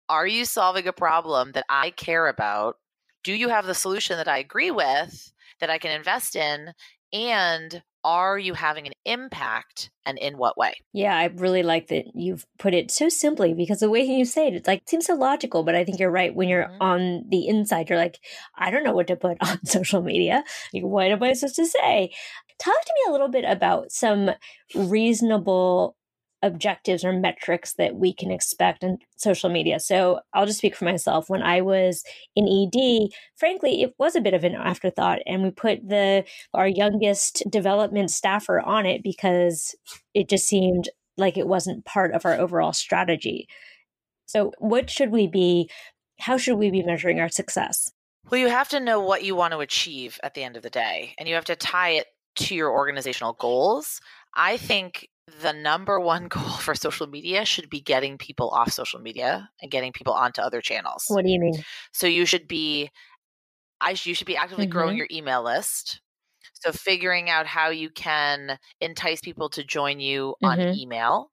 are 0.08 0.28
you 0.28 0.46
solving 0.46 0.88
a 0.88 0.94
problem 0.94 1.52
that 1.54 1.66
i 1.70 1.90
care 1.92 2.28
about 2.28 2.78
do 3.26 3.34
you 3.34 3.50
have 3.50 3.66
the 3.66 3.74
solution 3.74 4.18
that 4.18 4.28
I 4.28 4.38
agree 4.38 4.72
with 4.72 5.34
that 5.60 5.70
I 5.70 5.80
can 5.80 5.92
invest 5.92 6.36
in? 6.36 6.74
And 7.12 7.82
are 8.04 8.38
you 8.38 8.54
having 8.54 8.86
an 8.86 8.94
impact 9.04 9.90
and 10.06 10.20
in 10.20 10.38
what 10.38 10.60
way? 10.60 10.76
Yeah, 10.94 11.18
I 11.18 11.26
really 11.26 11.64
like 11.64 11.88
that 11.88 12.06
you've 12.14 12.46
put 12.60 12.76
it 12.76 12.92
so 12.92 13.10
simply 13.10 13.56
because 13.56 13.80
the 13.80 13.90
way 13.90 14.02
you 14.04 14.26
say 14.26 14.48
it, 14.48 14.54
it's 14.54 14.68
like 14.68 14.82
it 14.82 14.90
seems 14.90 15.08
so 15.08 15.16
logical, 15.16 15.64
but 15.64 15.74
I 15.74 15.84
think 15.84 16.00
you're 16.00 16.12
right. 16.12 16.36
When 16.36 16.48
you're 16.48 16.66
mm-hmm. 16.66 16.82
on 16.82 17.26
the 17.30 17.48
inside, 17.48 17.90
you're 17.90 17.98
like, 17.98 18.20
I 18.56 18.70
don't 18.70 18.84
know 18.84 18.94
what 18.94 19.08
to 19.08 19.16
put 19.16 19.38
on 19.42 19.66
social 19.66 20.04
media. 20.04 20.44
Like, 20.72 20.84
what 20.84 21.10
am 21.10 21.24
I 21.24 21.34
supposed 21.34 21.56
to 21.56 21.66
say? 21.66 22.12
Talk 22.60 22.86
to 22.86 22.94
me 22.96 23.10
a 23.10 23.12
little 23.12 23.28
bit 23.28 23.46
about 23.46 23.92
some 23.92 24.32
reasonable 24.74 25.96
objectives 26.46 27.04
or 27.04 27.12
metrics 27.12 27.74
that 27.74 27.96
we 27.96 28.14
can 28.14 28.30
expect 28.30 28.84
in 28.84 29.00
social 29.18 29.50
media. 29.50 29.80
So 29.80 30.20
I'll 30.34 30.46
just 30.46 30.60
speak 30.60 30.76
for 30.76 30.86
myself. 30.86 31.30
When 31.30 31.42
I 31.42 31.62
was 31.62 32.04
in 32.36 32.48
ED, 32.48 33.10
frankly, 33.36 33.82
it 33.82 33.94
was 33.98 34.16
a 34.16 34.22
bit 34.22 34.36
of 34.36 34.44
an 34.44 34.54
afterthought, 34.54 35.20
and 35.26 35.44
we 35.44 35.50
put 35.50 35.88
the 35.88 36.24
our 36.54 36.68
youngest 36.68 37.44
development 37.50 38.12
staffer 38.12 38.62
on 38.62 38.86
it 38.86 39.02
because 39.04 39.76
it 40.14 40.30
just 40.30 40.46
seemed 40.46 40.90
like 41.18 41.38
it 41.38 41.48
wasn't 41.48 41.86
part 41.86 42.14
of 42.14 42.26
our 42.26 42.36
overall 42.36 42.74
strategy. 42.74 43.48
So, 44.28 44.52
what 44.60 44.90
should 44.90 45.12
we 45.12 45.28
be? 45.28 45.70
How 46.20 46.38
should 46.38 46.58
we 46.58 46.70
be 46.70 46.84
measuring 46.84 47.20
our 47.20 47.30
success? 47.30 47.92
Well, 48.30 48.40
you 48.40 48.50
have 48.50 48.70
to 48.70 48.80
know 48.80 49.00
what 49.00 49.24
you 49.24 49.36
want 49.36 49.54
to 49.54 49.60
achieve 49.60 50.20
at 50.24 50.34
the 50.34 50.44
end 50.44 50.58
of 50.58 50.64
the 50.64 50.70
day, 50.70 51.16
and 51.18 51.28
you 51.28 51.36
have 51.36 51.46
to 51.46 51.56
tie 51.56 51.92
it 51.92 52.08
to 52.36 52.56
your 52.56 52.72
organizational 52.72 53.34
goals. 53.34 54.02
I 54.36 54.58
think 54.58 55.08
the 55.42 55.54
number 55.54 56.00
one 56.00 56.28
goal 56.30 56.44
for 56.44 56.76
social 56.76 57.08
media 57.08 57.46
should 57.46 57.70
be 57.70 57.82
getting 57.82 58.18
people 58.18 58.50
off 58.50 58.72
social 58.72 59.00
media 59.00 59.50
and 59.62 59.72
getting 59.72 59.92
people 59.92 60.14
onto 60.14 60.42
other 60.42 60.62
channels. 60.62 61.06
What 61.08 61.26
do 61.26 61.32
you 61.32 61.40
mean? 61.40 61.64
So 61.92 62.08
you 62.08 62.26
should 62.26 62.48
be 62.48 62.92
I 63.82 63.96
you 64.04 64.14
should 64.14 64.28
be 64.28 64.38
actively 64.38 64.66
mm-hmm. 64.66 64.72
growing 64.72 64.98
your 64.98 65.08
email 65.12 65.44
list. 65.44 66.02
So 66.54 66.72
figuring 66.72 67.30
out 67.30 67.46
how 67.48 67.70
you 67.70 67.90
can 67.90 68.58
entice 68.80 69.22
people 69.22 69.50
to 69.50 69.64
join 69.64 70.00
you 70.00 70.36
mm-hmm. 70.44 70.62
on 70.62 70.76
email. 70.76 71.32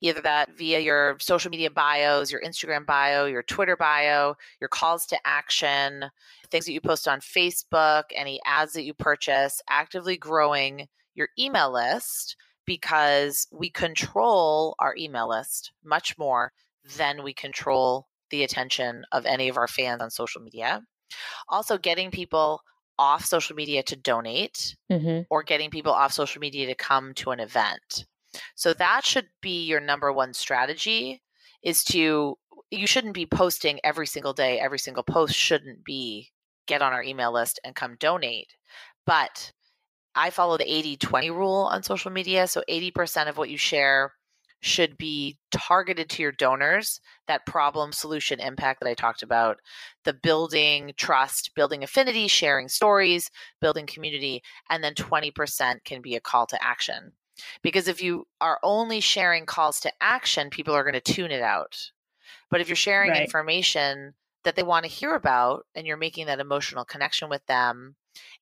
Either 0.00 0.20
that 0.20 0.50
via 0.56 0.78
your 0.78 1.16
social 1.20 1.50
media 1.50 1.70
bios, 1.70 2.30
your 2.30 2.40
Instagram 2.42 2.86
bio, 2.86 3.26
your 3.26 3.42
Twitter 3.42 3.76
bio, 3.76 4.36
your 4.60 4.68
calls 4.68 5.06
to 5.06 5.18
action, 5.24 6.04
things 6.50 6.66
that 6.66 6.72
you 6.72 6.80
post 6.80 7.08
on 7.08 7.20
Facebook, 7.20 8.04
any 8.14 8.40
ads 8.46 8.72
that 8.74 8.84
you 8.84 8.94
purchase, 8.94 9.60
actively 9.68 10.16
growing 10.16 10.86
your 11.14 11.28
email 11.38 11.72
list 11.72 12.36
because 12.64 13.48
we 13.50 13.70
control 13.70 14.74
our 14.78 14.94
email 14.96 15.28
list 15.28 15.72
much 15.84 16.16
more 16.18 16.52
than 16.96 17.22
we 17.22 17.32
control 17.32 18.06
the 18.30 18.44
attention 18.44 19.04
of 19.12 19.26
any 19.26 19.48
of 19.48 19.56
our 19.56 19.66
fans 19.66 20.02
on 20.02 20.10
social 20.10 20.40
media. 20.40 20.82
Also, 21.48 21.78
getting 21.78 22.10
people 22.10 22.60
off 22.98 23.24
social 23.24 23.56
media 23.56 23.82
to 23.84 23.96
donate 23.96 24.76
mm-hmm. 24.90 25.22
or 25.30 25.42
getting 25.42 25.70
people 25.70 25.92
off 25.92 26.12
social 26.12 26.40
media 26.40 26.66
to 26.66 26.74
come 26.74 27.14
to 27.14 27.30
an 27.30 27.40
event. 27.40 28.06
So 28.54 28.74
that 28.74 29.04
should 29.04 29.28
be 29.40 29.64
your 29.64 29.80
number 29.80 30.12
one 30.12 30.34
strategy 30.34 31.22
is 31.62 31.82
to 31.84 32.36
you 32.70 32.86
shouldn't 32.86 33.14
be 33.14 33.26
posting 33.26 33.80
every 33.82 34.06
single 34.06 34.34
day, 34.34 34.60
every 34.60 34.78
single 34.78 35.02
post 35.02 35.34
shouldn't 35.34 35.84
be 35.84 36.30
get 36.66 36.82
on 36.82 36.92
our 36.92 37.02
email 37.02 37.32
list 37.32 37.58
and 37.64 37.74
come 37.74 37.96
donate. 37.98 38.54
But 39.06 39.52
I 40.14 40.30
follow 40.30 40.58
the 40.58 40.72
80 40.72 40.96
20 40.98 41.30
rule 41.30 41.68
on 41.72 41.82
social 41.82 42.10
media. 42.10 42.46
So 42.46 42.62
80% 42.68 43.28
of 43.28 43.38
what 43.38 43.50
you 43.50 43.56
share 43.56 44.12
should 44.60 44.98
be 44.98 45.38
targeted 45.52 46.10
to 46.10 46.22
your 46.22 46.32
donors, 46.32 47.00
that 47.28 47.46
problem 47.46 47.92
solution 47.92 48.40
impact 48.40 48.80
that 48.80 48.88
I 48.88 48.94
talked 48.94 49.22
about, 49.22 49.58
the 50.04 50.12
building 50.12 50.92
trust, 50.96 51.54
building 51.54 51.84
affinity, 51.84 52.26
sharing 52.26 52.68
stories, 52.68 53.30
building 53.60 53.86
community, 53.86 54.42
and 54.68 54.82
then 54.82 54.94
20% 54.94 55.84
can 55.84 56.02
be 56.02 56.16
a 56.16 56.20
call 56.20 56.46
to 56.46 56.62
action. 56.62 57.12
Because 57.62 57.88
if 57.88 58.02
you 58.02 58.26
are 58.40 58.58
only 58.62 59.00
sharing 59.00 59.46
calls 59.46 59.80
to 59.80 59.92
action, 60.00 60.50
people 60.50 60.74
are 60.74 60.82
going 60.82 61.00
to 61.00 61.00
tune 61.00 61.30
it 61.30 61.42
out. 61.42 61.90
But 62.50 62.60
if 62.60 62.68
you're 62.68 62.76
sharing 62.76 63.10
right. 63.10 63.22
information 63.22 64.14
that 64.44 64.56
they 64.56 64.62
want 64.62 64.84
to 64.84 64.90
hear 64.90 65.14
about 65.14 65.66
and 65.74 65.86
you're 65.86 65.96
making 65.96 66.26
that 66.26 66.40
emotional 66.40 66.84
connection 66.84 67.28
with 67.28 67.44
them 67.46 67.96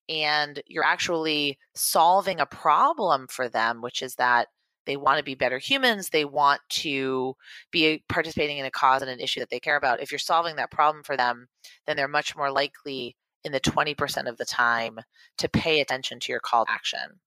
and 0.07 0.61
you're 0.67 0.85
actually 0.85 1.57
solving 1.75 2.39
a 2.39 2.45
problem 2.45 3.27
for 3.27 3.49
them, 3.49 3.81
which 3.81 4.01
is 4.01 4.15
that 4.15 4.47
they 4.85 4.97
want 4.97 5.17
to 5.17 5.23
be 5.23 5.35
better 5.35 5.59
humans. 5.59 6.09
They 6.09 6.23
want 6.25 6.61
to 6.69 7.35
be 7.71 8.03
participating 8.07 8.57
in 8.57 8.65
a 8.65 8.71
cause 8.71 9.01
and 9.01 9.11
an 9.11 9.19
issue 9.19 9.41
that 9.41 9.49
they 9.49 9.59
care 9.59 9.75
about. 9.75 10.01
If 10.01 10.11
you're 10.11 10.19
solving 10.19 10.55
that 10.55 10.71
problem 10.71 11.03
for 11.03 11.17
them, 11.17 11.49
then 11.85 11.97
they're 11.97 12.07
much 12.07 12.35
more 12.35 12.49
likely 12.49 13.17
in 13.43 13.51
the 13.51 13.59
20% 13.59 14.27
of 14.27 14.37
the 14.37 14.45
time 14.45 14.99
to 15.37 15.49
pay 15.49 15.81
attention 15.81 16.19
to 16.21 16.31
your 16.31 16.39
call 16.39 16.65
to 16.65 16.71
action. 16.71 17.19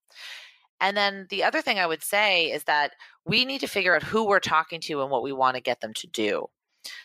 And 0.80 0.96
then 0.96 1.26
the 1.28 1.44
other 1.44 1.62
thing 1.62 1.78
I 1.78 1.86
would 1.86 2.02
say 2.02 2.50
is 2.50 2.64
that 2.64 2.92
we 3.24 3.44
need 3.44 3.60
to 3.60 3.66
figure 3.66 3.94
out 3.94 4.02
who 4.02 4.26
we're 4.26 4.40
talking 4.40 4.80
to 4.82 5.02
and 5.02 5.10
what 5.10 5.22
we 5.22 5.32
want 5.32 5.56
to 5.56 5.62
get 5.62 5.80
them 5.80 5.94
to 5.94 6.06
do. 6.06 6.46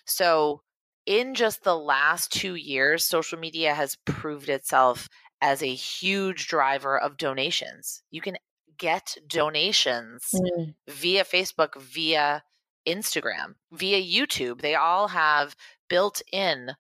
So, 0.06 0.62
in 1.06 1.36
just 1.36 1.64
the 1.64 1.78
last 1.78 2.32
two 2.32 2.56
years, 2.56 3.06
social 3.06 3.38
media 3.38 3.76
has 3.76 3.98
proved 4.06 4.50
itself 4.50 5.08
as 5.42 5.62
a 5.62 5.74
huge 5.74 6.48
driver 6.48 6.98
of 6.98 7.18
donations. 7.18 8.02
You 8.10 8.22
can 8.22 8.38
get 8.78 9.16
donations 9.28 10.32
mm. 10.34 10.74
via 10.88 11.24
Facebook, 11.24 11.80
via 11.80 12.44
Instagram, 12.88 13.56
via 13.72 14.02
YouTube. 14.02 14.62
They 14.62 14.76
all 14.76 15.10
have 15.10 15.56
built 15.90 16.22
in 16.32 16.72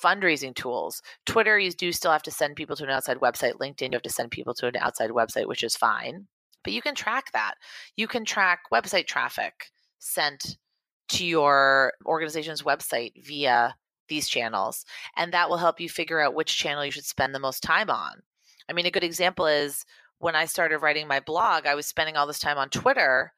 fundraising 0.00 0.54
tools. 0.54 1.02
Twitter, 1.26 1.58
you 1.58 1.70
do 1.72 1.92
still 1.92 2.12
have 2.12 2.22
to 2.22 2.30
send 2.30 2.56
people 2.56 2.76
to 2.76 2.84
an 2.84 2.90
outside 2.90 3.18
website. 3.18 3.54
LinkedIn, 3.54 3.90
you 3.90 3.96
have 3.96 4.02
to 4.02 4.10
send 4.10 4.30
people 4.30 4.54
to 4.54 4.66
an 4.66 4.76
outside 4.76 5.10
website, 5.10 5.46
which 5.46 5.62
is 5.62 5.76
fine. 5.76 6.26
But 6.64 6.72
you 6.72 6.82
can 6.82 6.94
track 6.94 7.32
that. 7.32 7.54
You 7.96 8.08
can 8.08 8.24
track 8.24 8.60
website 8.72 9.06
traffic 9.06 9.70
sent 9.98 10.56
to 11.08 11.24
your 11.24 11.92
organization's 12.04 12.62
website 12.62 13.12
via 13.24 13.74
these 14.08 14.28
channels. 14.28 14.84
And 15.16 15.32
that 15.32 15.48
will 15.48 15.56
help 15.58 15.80
you 15.80 15.88
figure 15.88 16.20
out 16.20 16.34
which 16.34 16.56
channel 16.56 16.84
you 16.84 16.90
should 16.90 17.04
spend 17.04 17.34
the 17.34 17.40
most 17.40 17.62
time 17.62 17.90
on. 17.90 18.22
I 18.68 18.72
mean, 18.72 18.86
a 18.86 18.90
good 18.90 19.04
example 19.04 19.46
is 19.46 19.84
when 20.18 20.34
I 20.34 20.44
started 20.44 20.78
writing 20.78 21.06
my 21.06 21.20
blog, 21.20 21.66
I 21.66 21.74
was 21.74 21.86
spending 21.86 22.16
all 22.16 22.26
this 22.26 22.38
time 22.38 22.58
on 22.58 22.68
Twitter. 22.68 23.32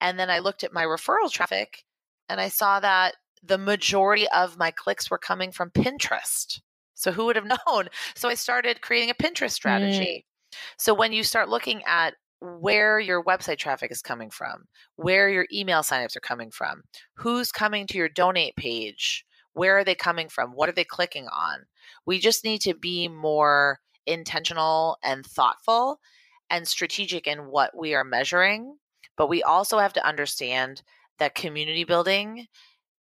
And 0.00 0.18
then 0.18 0.30
I 0.30 0.38
looked 0.38 0.64
at 0.64 0.72
my 0.72 0.84
referral 0.84 1.30
traffic 1.30 1.84
and 2.28 2.40
I 2.40 2.48
saw 2.48 2.80
that 2.80 3.16
the 3.42 3.58
majority 3.58 4.28
of 4.28 4.58
my 4.58 4.70
clicks 4.70 5.10
were 5.10 5.18
coming 5.18 5.52
from 5.52 5.70
Pinterest. 5.70 6.60
So 6.94 7.12
who 7.12 7.26
would 7.26 7.36
have 7.36 7.46
known? 7.66 7.88
So 8.14 8.28
I 8.28 8.34
started 8.34 8.82
creating 8.82 9.10
a 9.10 9.14
Pinterest 9.14 9.46
mm. 9.46 9.52
strategy. 9.52 10.24
Mm. 10.24 10.56
So 10.76 10.94
when 10.94 11.12
you 11.12 11.24
start 11.24 11.48
looking 11.48 11.82
at 11.86 12.14
where 12.40 12.98
your 12.98 13.22
website 13.22 13.58
traffic 13.58 13.90
is 13.90 14.02
coming 14.02 14.30
from, 14.30 14.64
where 14.96 15.28
your 15.28 15.46
email 15.52 15.80
signups 15.80 16.16
are 16.16 16.20
coming 16.20 16.50
from, 16.50 16.82
who's 17.14 17.52
coming 17.52 17.86
to 17.86 17.98
your 17.98 18.08
donate 18.08 18.56
page, 18.56 19.24
where 19.52 19.78
are 19.78 19.84
they 19.84 19.94
coming 19.94 20.28
from? 20.28 20.50
What 20.52 20.68
are 20.68 20.72
they 20.72 20.84
clicking 20.84 21.26
on? 21.26 21.66
We 22.06 22.18
just 22.18 22.44
need 22.44 22.60
to 22.62 22.74
be 22.74 23.08
more 23.08 23.80
intentional 24.06 24.96
and 25.02 25.24
thoughtful 25.24 26.00
and 26.48 26.66
strategic 26.66 27.26
in 27.26 27.46
what 27.46 27.76
we 27.76 27.94
are 27.94 28.04
measuring. 28.04 28.76
But 29.16 29.28
we 29.28 29.42
also 29.42 29.78
have 29.78 29.92
to 29.94 30.06
understand 30.06 30.82
that 31.18 31.34
community 31.34 31.84
building 31.84 32.46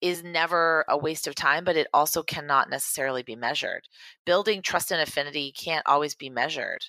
is 0.07 0.23
never 0.23 0.85
a 0.89 0.97
waste 0.97 1.27
of 1.27 1.35
time, 1.35 1.65
but 1.65 1.77
it 1.77 1.89
also 1.93 2.23
cannot 2.23 2.71
necessarily 2.71 3.23
be 3.23 3.37
measured. 3.37 3.89
Building 4.25 4.63
trust 4.63 4.91
and 4.91 5.01
affinity 5.01 5.53
can't 5.53 5.87
always 5.87 6.15
be 6.15 6.31
measured. 6.31 6.85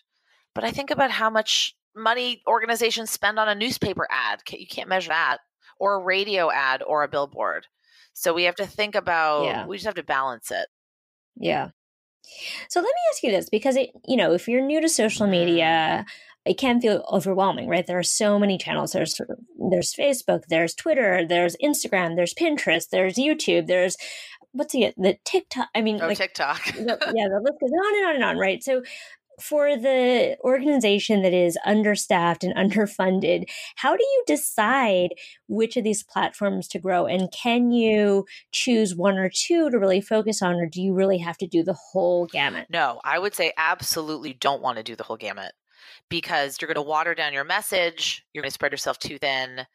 But 0.53 0.63
I 0.63 0.71
think 0.71 0.91
about 0.91 1.11
how 1.11 1.29
much 1.29 1.75
money 1.95 2.41
organizations 2.47 3.11
spend 3.11 3.39
on 3.39 3.49
a 3.49 3.55
newspaper 3.55 4.07
ad. 4.09 4.41
You 4.49 4.67
can't 4.67 4.89
measure 4.89 5.09
that, 5.09 5.37
or 5.79 5.95
a 5.95 6.03
radio 6.03 6.51
ad, 6.51 6.83
or 6.85 7.03
a 7.03 7.07
billboard. 7.07 7.67
So 8.13 8.33
we 8.33 8.43
have 8.43 8.55
to 8.55 8.65
think 8.65 8.95
about, 8.95 9.45
yeah. 9.45 9.67
we 9.67 9.77
just 9.77 9.85
have 9.85 9.95
to 9.95 10.03
balance 10.03 10.51
it. 10.51 10.67
Yeah. 11.35 11.69
So 12.69 12.79
let 12.79 12.87
me 12.87 13.01
ask 13.11 13.23
you 13.23 13.31
this 13.31 13.49
because 13.49 13.75
it, 13.75 13.91
you 14.05 14.17
know, 14.17 14.33
if 14.33 14.47
you're 14.47 14.61
new 14.61 14.81
to 14.81 14.89
social 14.89 15.25
mm-hmm. 15.25 15.31
media, 15.31 16.05
it 16.47 16.57
can 16.57 16.81
feel 16.81 17.03
overwhelming, 17.11 17.67
right? 17.67 17.85
There 17.85 17.99
are 17.99 18.03
so 18.03 18.39
many 18.39 18.57
channels. 18.57 18.91
There's 18.93 19.19
there's 19.69 19.93
Facebook, 19.93 20.43
there's 20.49 20.73
Twitter, 20.73 21.25
there's 21.27 21.55
Instagram, 21.63 22.15
there's 22.15 22.33
Pinterest, 22.33 22.89
there's 22.89 23.15
YouTube, 23.15 23.67
there's 23.67 23.97
what's 24.51 24.73
the 24.73 24.93
the 24.97 25.17
TikTok. 25.23 25.69
I 25.75 25.81
mean, 25.81 25.99
oh, 26.01 26.07
like, 26.07 26.17
TikTok. 26.17 26.65
the, 26.65 26.97
yeah, 27.15 27.27
the 27.29 27.41
list 27.43 27.59
goes 27.59 27.71
on 27.71 27.97
and 27.97 28.07
on 28.07 28.15
and 28.15 28.23
on, 28.23 28.37
right? 28.37 28.63
So 28.63 28.81
for 29.39 29.77
the 29.77 30.35
organization 30.41 31.21
that 31.21 31.33
is 31.33 31.57
understaffed 31.65 32.43
and 32.43 32.55
underfunded, 32.71 33.45
how 33.75 33.95
do 33.95 34.03
you 34.03 34.23
decide 34.25 35.09
which 35.47 35.77
of 35.77 35.83
these 35.83 36.03
platforms 36.03 36.67
to 36.69 36.79
grow? 36.79 37.05
And 37.05 37.31
can 37.31 37.71
you 37.71 38.25
choose 38.51 38.95
one 38.95 39.17
or 39.17 39.29
two 39.29 39.69
to 39.69 39.77
really 39.77 40.01
focus 40.01 40.41
on, 40.41 40.55
or 40.55 40.65
do 40.65 40.81
you 40.81 40.93
really 40.93 41.19
have 41.19 41.37
to 41.37 41.47
do 41.47 41.63
the 41.63 41.77
whole 41.91 42.25
gamut? 42.25 42.67
No, 42.69 42.99
I 43.03 43.19
would 43.19 43.35
say 43.35 43.53
absolutely 43.57 44.33
don't 44.33 44.61
want 44.61 44.77
to 44.77 44.83
do 44.83 44.95
the 44.95 45.03
whole 45.03 45.17
gamut 45.17 45.53
because 46.09 46.57
you're 46.59 46.67
going 46.67 46.75
to 46.75 46.81
water 46.81 47.15
down 47.15 47.33
your 47.33 47.43
message, 47.43 48.25
you're 48.33 48.41
going 48.41 48.49
to 48.49 48.53
spread 48.53 48.71
yourself 48.71 48.99
too 48.99 49.17
thin, 49.17 49.65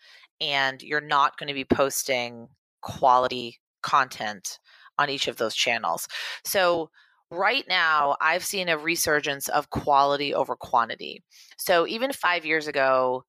and 0.40 0.82
you're 0.82 1.00
not 1.00 1.38
going 1.38 1.48
to 1.48 1.54
be 1.54 1.64
posting 1.64 2.48
quality 2.82 3.58
content 3.82 4.58
on 4.98 5.10
each 5.10 5.28
of 5.28 5.36
those 5.36 5.54
channels. 5.54 6.08
So, 6.44 6.90
right 7.32 7.64
now 7.66 8.14
I've 8.20 8.44
seen 8.44 8.68
a 8.68 8.76
resurgence 8.76 9.48
of 9.48 9.70
quality 9.70 10.34
over 10.34 10.54
quantity. 10.54 11.24
So 11.56 11.86
even 11.86 12.12
five 12.12 12.44
years 12.44 12.66
ago, 12.66 13.24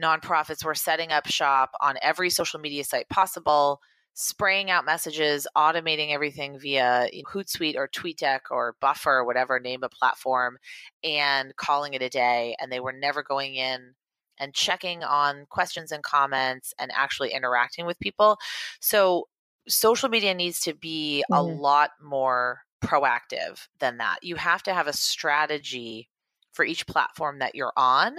nonprofits 0.00 0.64
were 0.64 0.74
setting 0.74 1.10
up 1.10 1.26
shop 1.26 1.72
on 1.80 1.96
every 2.00 2.30
social 2.30 2.60
media 2.60 2.84
site 2.84 3.08
possible, 3.08 3.80
spraying 4.14 4.70
out 4.70 4.84
messages, 4.84 5.46
automating 5.56 6.12
everything 6.12 6.58
via 6.58 7.08
Hootsuite 7.26 7.76
or 7.76 7.88
TweetDeck 7.88 8.40
or 8.50 8.76
Buffer 8.80 9.18
or 9.18 9.24
whatever, 9.24 9.58
name 9.58 9.82
a 9.82 9.88
platform, 9.88 10.58
and 11.02 11.56
calling 11.56 11.94
it 11.94 12.02
a 12.02 12.08
day. 12.08 12.56
And 12.60 12.70
they 12.70 12.80
were 12.80 12.92
never 12.92 13.22
going 13.22 13.54
in 13.54 13.94
and 14.38 14.54
checking 14.54 15.04
on 15.04 15.46
questions 15.48 15.92
and 15.92 16.02
comments 16.02 16.74
and 16.78 16.90
actually 16.94 17.32
interacting 17.32 17.86
with 17.86 18.00
people. 18.00 18.38
So 18.80 19.28
social 19.68 20.08
media 20.08 20.34
needs 20.34 20.60
to 20.60 20.74
be 20.74 21.24
mm-hmm. 21.30 21.38
a 21.38 21.42
lot 21.42 21.90
more 22.02 22.62
proactive 22.82 23.68
than 23.78 23.98
that. 23.98 24.18
You 24.22 24.36
have 24.36 24.62
to 24.64 24.74
have 24.74 24.86
a 24.86 24.92
strategy 24.92 26.08
for 26.52 26.64
each 26.64 26.86
platform 26.86 27.38
that 27.38 27.54
you're 27.54 27.72
on 27.76 28.16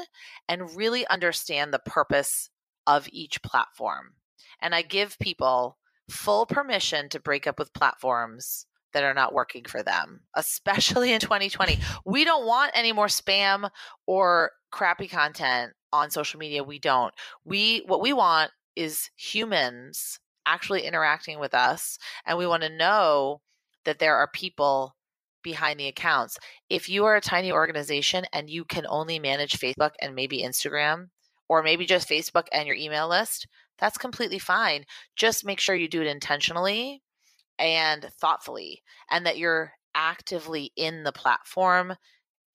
and 0.47 0.75
really 0.75 1.05
understand 1.07 1.73
the 1.73 1.79
purpose 1.79 2.49
of 2.87 3.09
each 3.11 3.41
platform. 3.41 4.13
And 4.61 4.73
I 4.73 4.83
give 4.83 5.19
people 5.19 5.77
full 6.11 6.45
permission 6.45 7.09
to 7.09 7.19
break 7.19 7.47
up 7.47 7.57
with 7.57 7.73
platforms 7.73 8.65
that 8.93 9.03
are 9.03 9.13
not 9.13 9.33
working 9.33 9.63
for 9.65 9.83
them, 9.83 10.21
especially 10.35 11.13
in 11.13 11.19
2020. 11.19 11.79
We 12.05 12.25
don't 12.25 12.45
want 12.45 12.71
any 12.75 12.91
more 12.91 13.07
spam 13.07 13.69
or 14.05 14.51
crappy 14.71 15.07
content 15.07 15.73
on 15.93 16.11
social 16.11 16.39
media. 16.39 16.63
We 16.63 16.79
don't. 16.79 17.13
We 17.45 17.83
what 17.87 18.01
we 18.01 18.13
want 18.13 18.51
is 18.75 19.09
humans 19.17 20.19
actually 20.45 20.81
interacting 20.81 21.39
with 21.39 21.53
us 21.53 21.97
and 22.25 22.37
we 22.37 22.47
want 22.47 22.63
to 22.63 22.69
know 22.69 23.41
that 23.85 23.99
there 23.99 24.15
are 24.15 24.29
people 24.33 24.95
behind 25.43 25.79
the 25.79 25.87
accounts. 25.87 26.37
If 26.69 26.89
you 26.89 27.05
are 27.05 27.15
a 27.15 27.21
tiny 27.21 27.51
organization 27.51 28.25
and 28.31 28.49
you 28.49 28.63
can 28.63 28.85
only 28.87 29.19
manage 29.19 29.59
Facebook 29.59 29.91
and 30.01 30.15
maybe 30.15 30.43
Instagram, 30.43 31.09
or 31.49 31.63
maybe 31.63 31.85
just 31.85 32.07
Facebook 32.07 32.45
and 32.53 32.65
your 32.65 32.77
email 32.77 33.09
list, 33.09 33.47
that's 33.81 33.97
completely 33.97 34.39
fine. 34.39 34.85
Just 35.17 35.45
make 35.45 35.59
sure 35.59 35.75
you 35.75 35.89
do 35.89 36.01
it 36.01 36.07
intentionally 36.07 37.01
and 37.59 38.07
thoughtfully, 38.21 38.81
and 39.09 39.25
that 39.25 39.37
you're 39.37 39.73
actively 39.95 40.71
in 40.77 41.03
the 41.03 41.11
platform 41.11 41.95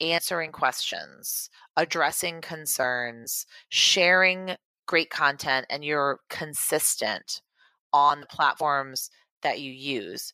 answering 0.00 0.52
questions, 0.52 1.50
addressing 1.76 2.40
concerns, 2.40 3.46
sharing 3.70 4.56
great 4.86 5.10
content, 5.10 5.66
and 5.70 5.84
you're 5.84 6.20
consistent 6.30 7.42
on 7.92 8.20
the 8.20 8.26
platforms 8.26 9.10
that 9.42 9.60
you 9.60 9.72
use. 9.72 10.32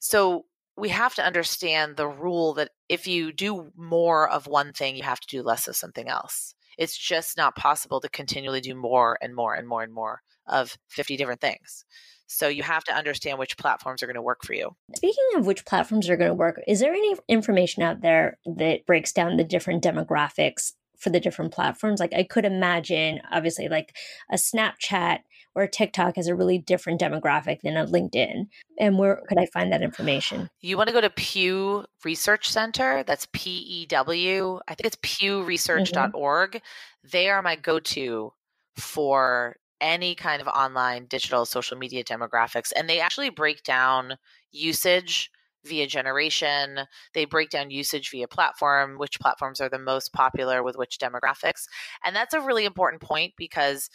So 0.00 0.46
we 0.76 0.90
have 0.90 1.14
to 1.14 1.24
understand 1.24 1.96
the 1.96 2.08
rule 2.08 2.54
that 2.54 2.70
if 2.88 3.06
you 3.06 3.32
do 3.32 3.70
more 3.76 4.28
of 4.28 4.46
one 4.46 4.72
thing, 4.72 4.96
you 4.96 5.04
have 5.04 5.20
to 5.20 5.28
do 5.28 5.42
less 5.42 5.68
of 5.68 5.76
something 5.76 6.08
else. 6.08 6.55
It's 6.76 6.96
just 6.96 7.36
not 7.36 7.56
possible 7.56 8.00
to 8.00 8.08
continually 8.08 8.60
do 8.60 8.74
more 8.74 9.18
and 9.20 9.34
more 9.34 9.54
and 9.54 9.66
more 9.66 9.82
and 9.82 9.92
more 9.92 10.22
of 10.46 10.76
50 10.88 11.16
different 11.16 11.40
things. 11.40 11.84
So 12.28 12.48
you 12.48 12.62
have 12.62 12.84
to 12.84 12.94
understand 12.94 13.38
which 13.38 13.56
platforms 13.56 14.02
are 14.02 14.06
going 14.06 14.16
to 14.16 14.22
work 14.22 14.44
for 14.44 14.52
you. 14.52 14.76
Speaking 14.96 15.24
of 15.36 15.46
which 15.46 15.64
platforms 15.64 16.08
are 16.08 16.16
going 16.16 16.30
to 16.30 16.34
work, 16.34 16.60
is 16.66 16.80
there 16.80 16.92
any 16.92 17.14
information 17.28 17.82
out 17.82 18.00
there 18.00 18.38
that 18.44 18.86
breaks 18.86 19.12
down 19.12 19.36
the 19.36 19.44
different 19.44 19.84
demographics 19.84 20.72
for 20.98 21.10
the 21.10 21.20
different 21.20 21.52
platforms? 21.52 22.00
Like 22.00 22.12
I 22.12 22.24
could 22.24 22.44
imagine, 22.44 23.20
obviously, 23.30 23.68
like 23.68 23.96
a 24.30 24.36
Snapchat 24.36 25.20
or 25.56 25.66
TikTok 25.66 26.16
has 26.16 26.28
a 26.28 26.34
really 26.34 26.58
different 26.58 27.00
demographic 27.00 27.62
than 27.62 27.78
a 27.78 27.86
LinkedIn. 27.86 28.46
And 28.78 28.98
where 28.98 29.22
could 29.26 29.38
I 29.38 29.46
find 29.46 29.72
that 29.72 29.82
information? 29.82 30.50
You 30.60 30.76
want 30.76 30.88
to 30.88 30.92
go 30.92 31.00
to 31.00 31.10
Pew 31.10 31.86
Research 32.04 32.52
Center. 32.52 33.02
That's 33.02 33.26
P 33.32 33.50
E 33.50 33.86
W. 33.86 34.60
I 34.68 34.74
think 34.74 34.86
it's 34.86 34.96
pewresearch.org. 34.96 36.50
Mm-hmm. 36.50 37.08
They 37.10 37.30
are 37.30 37.42
my 37.42 37.56
go 37.56 37.80
to 37.80 38.32
for 38.76 39.56
any 39.80 40.14
kind 40.14 40.42
of 40.42 40.48
online 40.48 41.06
digital 41.06 41.46
social 41.46 41.78
media 41.78 42.04
demographics. 42.04 42.70
And 42.76 42.88
they 42.88 43.00
actually 43.00 43.30
break 43.30 43.62
down 43.62 44.18
usage 44.52 45.30
via 45.64 45.86
generation. 45.86 46.80
They 47.14 47.24
break 47.24 47.48
down 47.48 47.70
usage 47.70 48.10
via 48.10 48.28
platform, 48.28 48.98
which 48.98 49.18
platforms 49.18 49.60
are 49.60 49.70
the 49.70 49.78
most 49.78 50.12
popular 50.12 50.62
with 50.62 50.76
which 50.76 50.98
demographics. 50.98 51.66
And 52.04 52.14
that's 52.14 52.34
a 52.34 52.40
really 52.40 52.66
important 52.66 53.02
point 53.02 53.32
because 53.36 53.88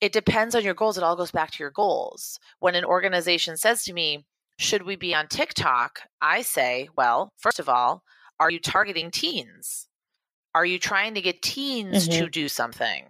it 0.00 0.12
depends 0.12 0.54
on 0.54 0.64
your 0.64 0.74
goals. 0.74 0.98
It 0.98 1.04
all 1.04 1.16
goes 1.16 1.30
back 1.30 1.50
to 1.52 1.62
your 1.62 1.70
goals. 1.70 2.38
When 2.58 2.74
an 2.74 2.84
organization 2.84 3.56
says 3.56 3.84
to 3.84 3.92
me, 3.92 4.26
should 4.58 4.82
we 4.82 4.96
be 4.96 5.14
on 5.14 5.28
TikTok? 5.28 6.00
I 6.20 6.42
say, 6.42 6.88
well, 6.96 7.32
first 7.38 7.58
of 7.58 7.68
all, 7.68 8.02
are 8.40 8.50
you 8.50 8.58
targeting 8.58 9.10
teens? 9.10 9.88
Are 10.54 10.66
you 10.66 10.78
trying 10.78 11.14
to 11.14 11.20
get 11.20 11.42
teens 11.42 12.08
mm-hmm. 12.08 12.24
to 12.24 12.30
do 12.30 12.48
something? 12.48 13.04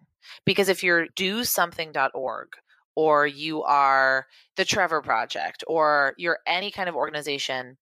Because 0.45 0.69
if 0.69 0.83
you're 0.83 1.07
do-something.org 1.15 2.49
or 2.97 3.27
you 3.27 3.63
are 3.63 4.27
the 4.57 4.65
Trevor 4.65 5.03
Project 5.03 5.63
or 5.67 6.15
you're 6.19 6.39
any 6.47 6.71
kind 6.71 6.89
of 6.89 6.97
organization 6.97 7.77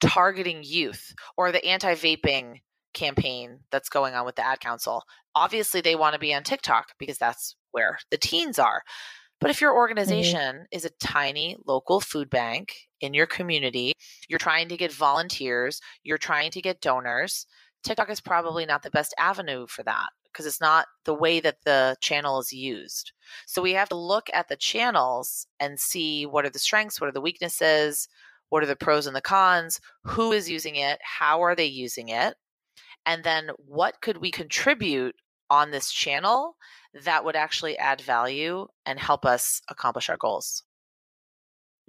targeting 0.00 0.62
youth 0.62 1.12
or 1.36 1.50
the 1.50 1.64
anti 1.64 1.94
vaping 1.94 2.60
campaign 2.94 3.60
that's 3.70 3.88
going 3.88 4.14
on 4.14 4.24
with 4.24 4.36
the 4.36 4.46
ad 4.46 4.60
council, 4.60 5.02
obviously 5.34 5.80
they 5.80 5.96
want 5.96 6.14
to 6.14 6.20
be 6.20 6.34
on 6.34 6.42
TikTok 6.44 6.92
because 6.98 7.18
that's 7.18 7.56
where 7.72 7.98
the 8.10 8.18
teens 8.18 8.58
are. 8.58 8.82
But 9.40 9.50
if 9.50 9.60
your 9.60 9.70
mm-hmm. 9.70 9.78
organization 9.78 10.56
mm-hmm. 10.56 10.76
is 10.76 10.84
a 10.84 10.90
tiny 11.00 11.56
local 11.66 12.00
food 12.00 12.30
bank 12.30 12.74
in 13.00 13.14
your 13.14 13.26
community, 13.26 13.92
you're 14.28 14.38
trying 14.38 14.68
to 14.68 14.76
get 14.76 14.92
volunteers, 14.92 15.80
you're 16.02 16.18
trying 16.18 16.50
to 16.52 16.62
get 16.62 16.80
donors, 16.80 17.46
TikTok 17.84 18.10
is 18.10 18.20
probably 18.20 18.66
not 18.66 18.82
the 18.82 18.90
best 18.90 19.14
avenue 19.18 19.66
for 19.66 19.82
that 19.84 20.08
because 20.24 20.46
it's 20.46 20.60
not 20.60 20.86
the 21.04 21.14
way 21.14 21.40
that 21.40 21.58
the 21.64 21.96
channel 22.00 22.38
is 22.38 22.52
used. 22.52 23.12
So 23.46 23.62
we 23.62 23.72
have 23.72 23.88
to 23.88 23.96
look 23.96 24.28
at 24.32 24.48
the 24.48 24.56
channels 24.56 25.46
and 25.58 25.80
see 25.80 26.26
what 26.26 26.44
are 26.44 26.50
the 26.50 26.58
strengths, 26.58 27.00
what 27.00 27.08
are 27.08 27.12
the 27.12 27.20
weaknesses, 27.20 28.08
what 28.50 28.62
are 28.62 28.66
the 28.66 28.76
pros 28.76 29.06
and 29.06 29.16
the 29.16 29.20
cons, 29.20 29.80
who 30.04 30.32
is 30.32 30.50
using 30.50 30.76
it, 30.76 30.98
how 31.02 31.42
are 31.42 31.54
they 31.54 31.66
using 31.66 32.08
it, 32.08 32.34
and 33.06 33.24
then 33.24 33.50
what 33.56 34.00
could 34.00 34.18
we 34.18 34.30
contribute 34.30 35.16
on 35.50 35.70
this 35.70 35.90
channel 35.90 36.56
that 37.04 37.24
would 37.24 37.36
actually 37.36 37.76
add 37.78 38.00
value 38.00 38.66
and 38.86 38.98
help 38.98 39.24
us 39.24 39.62
accomplish 39.68 40.08
our 40.08 40.16
goals. 40.16 40.62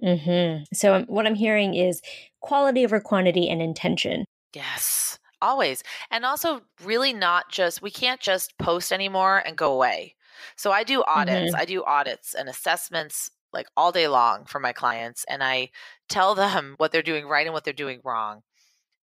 Mm-hmm. 0.02 0.64
So, 0.72 0.94
um, 0.94 1.04
what 1.06 1.26
I'm 1.26 1.34
hearing 1.34 1.74
is 1.74 2.00
quality 2.40 2.84
over 2.84 3.00
quantity 3.00 3.48
and 3.48 3.60
intention. 3.60 4.24
Yes, 4.54 5.18
always. 5.42 5.82
And 6.10 6.24
also, 6.24 6.62
really 6.82 7.12
not 7.12 7.50
just, 7.50 7.82
we 7.82 7.90
can't 7.90 8.20
just 8.20 8.56
post 8.58 8.92
anymore 8.92 9.42
and 9.44 9.56
go 9.56 9.72
away. 9.72 10.14
So, 10.56 10.72
I 10.72 10.84
do 10.84 11.02
audits, 11.06 11.52
mm-hmm. 11.52 11.60
I 11.60 11.64
do 11.66 11.84
audits 11.84 12.34
and 12.34 12.48
assessments 12.48 13.30
like 13.52 13.66
all 13.76 13.92
day 13.92 14.08
long 14.08 14.44
for 14.46 14.60
my 14.60 14.72
clients, 14.72 15.24
and 15.28 15.42
I 15.42 15.70
tell 16.08 16.34
them 16.34 16.74
what 16.78 16.92
they're 16.92 17.02
doing 17.02 17.26
right 17.26 17.46
and 17.46 17.52
what 17.52 17.64
they're 17.64 17.74
doing 17.74 18.00
wrong. 18.04 18.42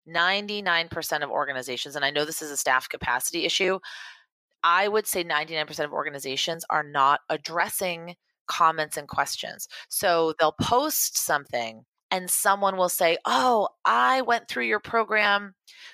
99% 0.08 1.22
of 1.22 1.30
organizations, 1.30 1.96
and 1.96 2.06
I 2.06 2.12
know 2.12 2.24
this 2.24 2.42
is 2.42 2.50
a 2.50 2.58
staff 2.58 2.88
capacity 2.88 3.46
issue, 3.46 3.80
I 4.64 4.88
would 4.88 5.08
say 5.08 5.24
99% 5.24 5.80
of 5.86 5.94
organizations 5.94 6.66
are 6.70 6.84
not 6.84 7.22
addressing 7.30 8.16
comments 8.48 8.98
and 8.98 9.08
questions. 9.08 9.68
So 9.90 10.34
they'll 10.40 10.56
post 10.60 11.18
something 11.18 11.84
and 12.10 12.30
someone 12.30 12.78
will 12.78 12.90
say, 12.90 13.18
Oh, 13.26 13.70
I 13.86 14.22
went 14.22 14.48
through 14.48 14.66
your 14.66 14.80
program 14.80 15.54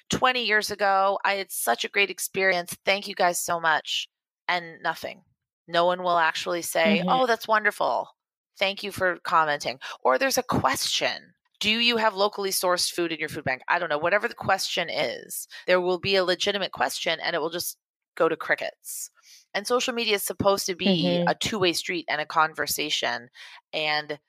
20 0.10 0.44
years 0.44 0.72
ago. 0.72 1.20
I 1.26 1.36
had 1.36 1.52
such 1.52 1.84
a 1.84 1.90
great 1.90 2.10
experience. 2.10 2.78
Thank 2.86 3.08
you 3.08 3.16
guys 3.16 3.44
so 3.44 3.60
much. 3.60 4.08
And 4.48 4.82
nothing. 4.84 5.24
No 5.68 5.86
one 5.86 6.04
will 6.04 6.18
actually 6.18 6.62
say, 6.62 7.00
mm-hmm. 7.00 7.10
Oh, 7.10 7.26
that's 7.26 7.48
wonderful. 7.48 8.10
Thank 8.60 8.84
you 8.84 8.92
for 8.92 9.18
commenting. 9.24 9.80
Or 10.04 10.18
there's 10.18 10.38
a 10.38 10.44
question. 10.44 11.34
Do 11.60 11.72
you 11.72 11.98
have 11.98 12.14
locally 12.14 12.50
sourced 12.50 12.92
food 12.92 13.12
in 13.12 13.20
your 13.20 13.30
food 13.30 13.46
bank? 13.46 13.62
I 13.68 13.80
don't 13.80 13.90
know. 13.90 13.98
Whatever 13.98 14.28
the 14.28 14.34
question 14.34 14.90
is, 14.90 15.48
there 15.66 15.80
will 15.80 16.00
be 16.00 16.18
a 16.18 16.24
legitimate 16.26 16.74
question 16.74 17.20
and 17.24 17.36
it 17.36 17.40
will 17.40 17.50
just 17.50 17.78
go 18.16 18.30
to 18.30 18.36
crickets. 18.36 19.10
And 19.54 19.68
social 19.68 19.94
media 19.94 20.16
is 20.16 20.24
supposed 20.24 20.66
to 20.66 20.76
be 20.76 20.86
mm-hmm. 21.04 21.28
a 21.28 21.36
two 21.36 21.60
way 21.60 21.74
street 21.74 22.06
and 22.10 22.20
a 22.20 22.26
conversation. 22.26 23.30
And 23.72 24.20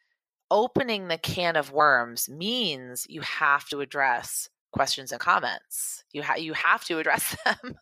opening 0.51 1.09
the 1.09 1.19
can 1.19 1.57
of 1.57 1.73
worms 1.73 2.29
means 2.29 3.07
you 3.09 3.23
have 3.23 3.69
to 3.69 3.81
address 3.81 4.49
questions 4.73 5.13
and 5.13 5.21
comments. 5.21 6.05
You 6.13 6.23
have 6.23 6.39
you 6.39 6.53
have 6.53 6.85
to 6.85 6.99
address 6.99 7.37
them. 7.45 7.77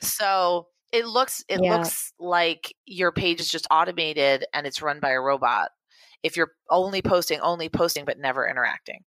so 0.00 0.66
it 0.92 1.06
looks 1.06 1.44
it 1.48 1.60
yeah. 1.62 1.76
looks 1.76 2.12
like 2.20 2.74
your 2.86 3.10
page 3.10 3.40
is 3.40 3.48
just 3.48 3.66
automated 3.70 4.44
and 4.52 4.66
it's 4.66 4.82
run 4.82 5.00
by 5.00 5.10
a 5.10 5.20
robot 5.20 5.70
if 6.22 6.36
you're 6.36 6.52
only 6.70 7.02
posting 7.02 7.40
only 7.40 7.68
posting 7.68 8.04
but 8.04 8.18
never 8.18 8.46
interacting 8.46 9.00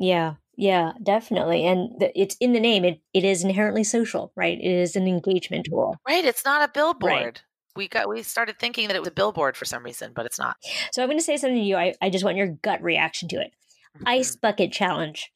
yeah 0.00 0.34
yeah, 0.60 0.92
definitely. 1.02 1.66
And 1.66 1.98
the, 1.98 2.12
it's 2.20 2.36
in 2.38 2.52
the 2.52 2.60
name. 2.60 2.84
It 2.84 3.00
it 3.14 3.24
is 3.24 3.42
inherently 3.42 3.82
social, 3.82 4.30
right? 4.36 4.58
It 4.58 4.70
is 4.70 4.94
an 4.94 5.08
engagement 5.08 5.64
tool. 5.70 5.96
Right. 6.06 6.22
It's 6.22 6.44
not 6.44 6.68
a 6.68 6.70
billboard. 6.70 7.10
Right. 7.10 7.42
We 7.76 7.88
got 7.88 8.10
we 8.10 8.22
started 8.22 8.58
thinking 8.58 8.86
that 8.88 8.94
it 8.94 8.98
was 8.98 9.08
a 9.08 9.12
billboard 9.12 9.56
for 9.56 9.64
some 9.64 9.82
reason, 9.82 10.12
but 10.14 10.26
it's 10.26 10.38
not. 10.38 10.58
So 10.92 11.02
I'm 11.02 11.08
going 11.08 11.18
to 11.18 11.24
say 11.24 11.38
something 11.38 11.56
to 11.56 11.64
you. 11.64 11.76
I, 11.76 11.94
I 12.02 12.10
just 12.10 12.26
want 12.26 12.36
your 12.36 12.48
gut 12.48 12.82
reaction 12.82 13.26
to 13.28 13.36
it. 13.40 13.52
Mm-hmm. 13.96 14.08
Ice 14.08 14.36
bucket 14.36 14.70
challenge. 14.70 15.32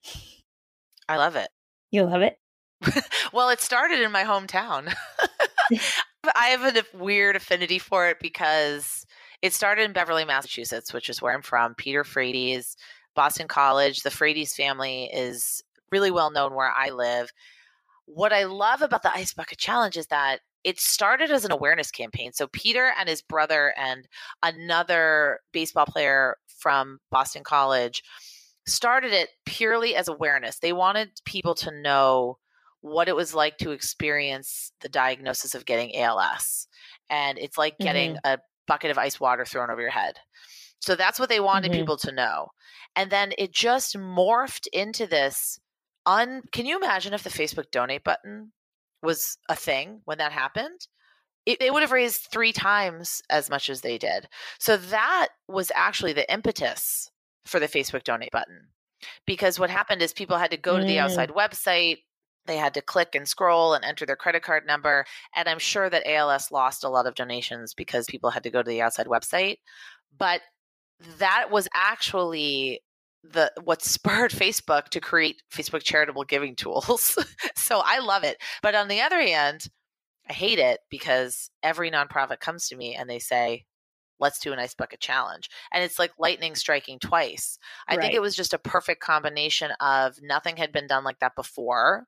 I 1.09 1.17
love 1.17 1.37
it. 1.37 1.49
You 1.91 2.05
love 2.05 2.21
it? 2.21 2.39
well, 3.33 3.49
it 3.49 3.63
started 3.63 4.01
in 4.01 4.13
my 4.13 4.25
hometown. 4.25 4.93
I 6.37 6.49
have 6.49 6.77
a 6.77 6.99
weird 6.99 7.37
affinity 7.37 7.79
for 7.79 8.09
it 8.09 8.19
because 8.21 9.07
it 9.41 9.55
started 9.55 9.85
in 9.85 9.93
Beverly, 9.95 10.27
Massachusetts, 10.27 10.93
which 10.93 11.09
is 11.09 11.23
where 11.23 11.33
I'm 11.33 11.41
from. 11.41 11.75
Peter 11.75 12.05
Frates, 12.05 12.77
Boston 13.15 13.49
College. 13.49 14.01
The 14.01 14.11
Frates 14.11 14.55
family 14.55 15.11
is 15.13 15.63
really 15.91 16.11
well 16.11 16.31
known 16.31 16.55
where 16.55 16.73
I 16.73 16.91
live. 16.91 17.31
What 18.07 18.33
I 18.33 18.45
love 18.45 18.83
about 18.83 19.03
the 19.03 19.15
Ice 19.15 19.33
Bucket 19.33 19.59
Challenge 19.59 19.97
is 19.97 20.09
that 20.09 20.41
it 20.63 20.81
started 20.81 21.31
as 21.31 21.45
an 21.45 21.53
awareness 21.53 21.91
campaign. 21.91 22.33
So 22.33 22.47
Peter 22.49 22.91
and 22.99 23.09
his 23.09 23.23
brother 23.23 23.75
and 23.77 24.09
another 24.43 25.41
baseball 25.53 25.87
player 25.87 26.37
from 26.59 26.99
Boston 27.11 27.45
College 27.45 28.03
started 28.67 29.13
it 29.13 29.29
purely 29.45 29.95
as 29.95 30.09
awareness. 30.09 30.59
They 30.59 30.73
wanted 30.73 31.11
people 31.27 31.55
to 31.57 31.71
know 31.71 32.39
what 32.81 33.09
it 33.09 33.17
was 33.17 33.35
like 33.35 33.59
to 33.59 33.71
experience 33.71 34.73
the 34.81 34.89
diagnosis 34.89 35.55
of 35.55 35.67
getting 35.67 35.97
ALS. 35.97 36.67
And 37.11 37.39
it's 37.39 37.59
like 37.59 37.79
getting 37.79 38.13
mm-hmm. 38.13 38.33
a 38.33 38.39
bucket 38.67 38.91
of 38.91 38.99
ice 38.99 39.21
water 39.21 39.45
thrown 39.45 39.71
over 39.71 39.81
your 39.81 39.91
head. 39.91 40.17
So 40.85 40.95
that's 40.95 41.19
what 41.19 41.29
they 41.29 41.41
wanted 41.41 41.73
mm-hmm. 41.73 41.81
people 41.81 41.97
to 41.99 42.13
know. 42.13 42.49
And 42.95 43.11
then 43.11 43.33
it 43.39 43.53
just 43.53 43.97
morphed 43.97 44.67
into 44.73 45.07
this 45.07 45.59
un 46.07 46.43
Can 46.53 46.67
you 46.67 46.77
imagine 46.77 47.15
if 47.15 47.23
the 47.23 47.31
Facebook 47.31 47.71
donate 47.71 48.05
button 48.05 48.53
was 49.03 49.39
a 49.49 49.57
thing 49.57 50.03
when 50.05 50.19
that 50.19 50.33
happened? 50.33 50.87
It, 51.47 51.59
they 51.59 51.71
would 51.71 51.83
have 51.83 51.93
raised 51.93 52.29
three 52.31 52.53
times 52.53 53.23
as 53.29 53.51
much 53.51 53.69
as 53.69 53.83
they 53.83 53.99
did. 53.99 54.29
So 54.59 54.77
that 54.77 55.29
was 55.49 55.71
actually 55.75 56.15
the 56.15 56.31
impetus 56.33 57.11
for 57.45 57.61
the 57.61 57.69
Facebook 57.69 58.03
donate 58.05 58.31
button. 58.31 58.69
Because 59.27 59.59
what 59.59 59.69
happened 59.69 60.01
is 60.01 60.15
people 60.15 60.39
had 60.39 60.51
to 60.51 60.57
go 60.57 60.79
to 60.79 60.85
the 60.85 60.97
mm. 60.97 61.01
outside 61.01 61.31
website, 61.31 61.99
they 62.47 62.57
had 62.57 62.75
to 62.75 62.83
click 62.83 63.15
and 63.15 63.29
scroll 63.29 63.75
and 63.75 63.85
enter 63.85 64.07
their 64.07 64.17
credit 64.17 64.43
card 64.43 64.67
number. 64.67 65.05
And 65.35 65.49
I'm 65.49 65.59
sure 65.59 65.89
that 65.91 66.07
ALS 66.07 66.51
lost 66.51 66.85
a 66.85 66.89
lot 66.89 67.07
of 67.07 67.15
donations 67.15 67.75
because 67.75 68.07
people 68.07 68.31
had 68.31 68.43
to 68.43 68.51
go 68.51 68.63
to 68.63 68.69
the 68.69 68.83
outside 68.83 69.07
website. 69.07 69.59
But 70.17 70.41
that 71.19 71.51
was 71.51 71.69
actually 71.75 72.81
the 73.23 73.51
what 73.65 73.83
spurred 73.83 74.31
Facebook 74.33 74.89
to 74.89 75.01
create 75.01 75.43
Facebook 75.53 75.83
charitable 75.83 76.25
giving 76.25 76.57
tools. 76.57 77.19
so 77.57 77.83
I 77.85 78.01
love 78.01 78.25
it. 78.25 78.39
But 78.63 78.75
on 78.75 78.89
the 78.89 79.01
other 79.01 79.21
hand, 79.21 79.67
I 80.29 80.33
hate 80.33 80.59
it 80.59 80.81
because 80.91 81.51
every 81.63 81.91
nonprofit 81.91 82.41
comes 82.41 82.69
to 82.69 82.77
me 82.77 82.95
and 82.95 83.09
they 83.09 83.19
say, 83.19 83.65
let's 84.21 84.39
do 84.39 84.53
an 84.53 84.59
ice 84.59 84.75
bucket 84.75 85.01
challenge. 85.01 85.51
And 85.73 85.83
it's 85.83 85.99
like 85.99 86.13
lightning 86.19 86.55
striking 86.55 86.99
twice. 86.99 87.59
I 87.89 87.97
right. 87.97 88.03
think 88.03 88.15
it 88.15 88.23
was 88.23 88.37
just 88.37 88.55
a 88.55 88.59
perfect 88.59 89.03
combination 89.03 89.71
of 89.81 90.17
nothing 90.23 90.57
had 90.57 90.73
been 90.73 90.87
done 90.87 91.05
like 91.05 91.19
that 91.19 91.35
before 91.37 92.07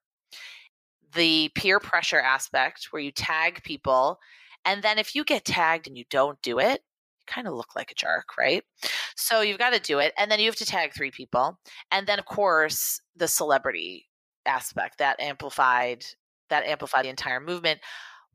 the 1.14 1.50
peer 1.54 1.80
pressure 1.80 2.20
aspect 2.20 2.88
where 2.90 3.02
you 3.02 3.10
tag 3.10 3.62
people. 3.62 4.18
And 4.64 4.82
then 4.82 4.98
if 4.98 5.14
you 5.14 5.24
get 5.24 5.44
tagged 5.44 5.86
and 5.86 5.96
you 5.96 6.04
don't 6.10 6.40
do 6.42 6.58
it, 6.58 6.82
kind 7.26 7.46
of 7.46 7.54
look 7.54 7.76
like 7.76 7.90
a 7.90 7.94
jerk, 7.94 8.36
right? 8.38 8.62
So 9.16 9.40
you've 9.40 9.58
got 9.58 9.72
to 9.72 9.80
do 9.80 9.98
it. 9.98 10.12
And 10.18 10.30
then 10.30 10.40
you 10.40 10.46
have 10.46 10.56
to 10.56 10.66
tag 10.66 10.92
three 10.94 11.10
people. 11.10 11.58
And 11.90 12.06
then, 12.06 12.18
of 12.18 12.24
course, 12.24 13.00
the 13.14 13.28
celebrity 13.28 14.06
aspect 14.46 14.98
that 14.98 15.20
amplified 15.20 16.04
that 16.48 16.64
amplified 16.64 17.04
the 17.04 17.10
entire 17.10 17.40
movement. 17.40 17.80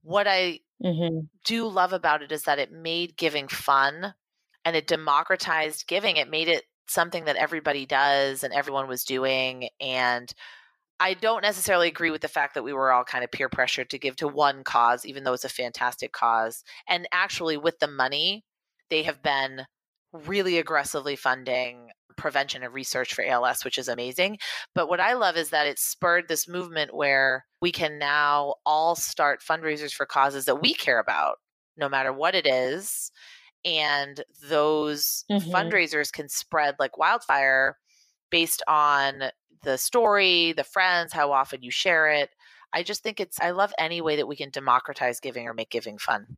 What 0.04 0.28
I 0.28 0.60
mm-hmm. 0.84 1.20
do 1.46 1.68
love 1.68 1.94
about 1.94 2.22
it 2.22 2.32
is 2.32 2.44
that 2.44 2.60
it 2.60 2.72
made 2.72 3.16
giving 3.16 3.48
fun 3.48 4.14
and 4.66 4.76
it 4.76 4.88
democratized 4.88 5.88
giving. 5.88 6.18
It 6.18 6.30
made 6.30 6.48
it 6.48 6.64
something 6.88 7.26
that 7.26 7.38
everybody 7.38 7.86
does 7.86 8.44
and 8.44 8.54
everyone 8.54 8.88
was 8.88 9.06
doing. 9.06 9.70
And 9.80 10.32
I 11.00 11.14
don't 11.16 11.42
necessarily 11.42 11.88
agree 11.88 12.12
with 12.12 12.22
the 12.22 12.28
fact 12.28 12.54
that 12.54 12.64
we 12.64 12.74
were 12.74 12.92
all 12.92 13.04
kind 13.04 13.24
of 13.24 13.32
peer 13.32 13.50
pressured 13.50 13.90
to 13.90 14.00
give 14.00 14.16
to 14.18 14.28
one 14.28 14.64
cause, 14.64 15.06
even 15.06 15.24
though 15.24 15.34
it's 15.34 15.46
a 15.46 15.50
fantastic 15.50 16.12
cause. 16.12 16.64
And 16.88 17.08
actually, 17.12 17.58
with 17.58 17.80
the 17.80 17.88
money, 17.88 18.44
they 18.92 19.02
have 19.04 19.24
been 19.24 19.66
really 20.14 20.60
aggressively 20.60 21.16
funding 21.16 21.90
prevention 22.18 22.62
and 22.62 22.74
research 22.74 23.16
for 23.16 23.26
ALS, 23.26 23.66
which 23.66 23.80
is 23.80 23.88
amazing. 23.88 24.38
But 24.76 24.90
what 24.90 25.00
I 25.00 25.14
love 25.14 25.38
is 25.38 25.50
that 25.50 25.66
it 25.66 25.80
spurred 25.80 26.28
this 26.28 26.48
movement 26.48 26.94
where 26.94 27.46
we 27.62 27.72
can 27.72 27.98
now 27.98 28.56
all 28.66 28.96
start 28.96 29.42
fundraisers 29.42 29.92
for 29.92 30.06
causes 30.06 30.46
that 30.46 30.62
we 30.62 30.74
care 30.74 31.00
about, 31.00 31.38
no 31.78 31.90
matter 31.90 32.14
what 32.14 32.36
it 32.36 32.46
is. 32.46 33.12
And 33.64 34.24
those 34.48 35.24
mm-hmm. 35.32 35.50
fundraisers 35.50 36.12
can 36.12 36.30
spread 36.30 36.76
like 36.78 36.98
wildfire 36.98 37.78
based 38.30 38.62
on 38.68 39.24
the 39.64 39.78
story, 39.78 40.54
the 40.54 40.64
friends, 40.64 41.14
how 41.14 41.32
often 41.32 41.64
you 41.64 41.72
share 41.72 42.10
it. 42.10 42.30
I 42.74 42.84
just 42.84 43.04
think 43.04 43.20
it's, 43.20 43.40
I 43.42 43.52
love 43.52 43.74
any 43.80 44.02
way 44.02 44.18
that 44.18 44.28
we 44.28 44.36
can 44.36 44.50
democratize 44.50 45.20
giving 45.20 45.48
or 45.48 45.54
make 45.54 45.70
giving 45.70 45.98
fun. 45.98 46.38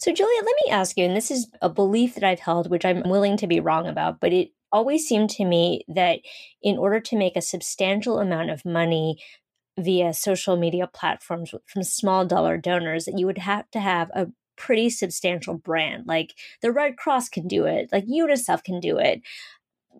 So, 0.00 0.12
Julia, 0.12 0.40
let 0.42 0.56
me 0.64 0.72
ask 0.72 0.96
you, 0.96 1.04
and 1.04 1.14
this 1.14 1.30
is 1.30 1.48
a 1.60 1.68
belief 1.68 2.14
that 2.14 2.24
I've 2.24 2.40
held, 2.40 2.70
which 2.70 2.86
I'm 2.86 3.02
willing 3.02 3.36
to 3.36 3.46
be 3.46 3.60
wrong 3.60 3.86
about, 3.86 4.18
but 4.18 4.32
it 4.32 4.50
always 4.72 5.06
seemed 5.06 5.28
to 5.30 5.44
me 5.44 5.84
that 5.88 6.20
in 6.62 6.78
order 6.78 7.00
to 7.00 7.18
make 7.18 7.36
a 7.36 7.42
substantial 7.42 8.18
amount 8.18 8.48
of 8.48 8.64
money 8.64 9.22
via 9.78 10.14
social 10.14 10.56
media 10.56 10.86
platforms 10.86 11.52
from 11.66 11.82
small 11.82 12.24
dollar 12.24 12.56
donors, 12.56 13.04
that 13.04 13.18
you 13.18 13.26
would 13.26 13.38
have 13.38 13.70
to 13.72 13.80
have 13.80 14.10
a 14.14 14.28
pretty 14.56 14.88
substantial 14.88 15.58
brand. 15.58 16.06
Like 16.06 16.34
the 16.62 16.72
Red 16.72 16.96
Cross 16.96 17.28
can 17.28 17.46
do 17.46 17.66
it, 17.66 17.90
like 17.92 18.06
UNICEF 18.06 18.64
can 18.64 18.80
do 18.80 18.96
it. 18.96 19.20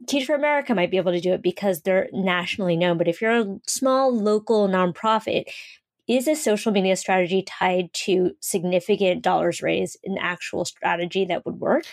Teach 0.07 0.25
for 0.25 0.35
America 0.35 0.75
might 0.75 0.91
be 0.91 0.97
able 0.97 1.13
to 1.13 1.21
do 1.21 1.35
it 1.35 1.43
because 1.43 1.83
they're 1.83 2.09
nationally 2.13 2.77
known. 2.77 2.97
But 2.97 3.09
if 3.09 3.21
you're 3.21 3.39
a 3.39 3.59
small 3.67 4.17
local 4.17 4.67
nonprofit, 4.67 5.45
is 6.11 6.27
a 6.27 6.35
social 6.35 6.73
media 6.73 6.97
strategy 6.97 7.43
tied 7.43 7.93
to 7.93 8.33
significant 8.41 9.23
dollars 9.23 9.63
raised 9.63 9.97
an 10.05 10.19
actual 10.19 10.65
strategy 10.65 11.25
that 11.27 11.47
would 11.47 11.61
work? 11.61 11.85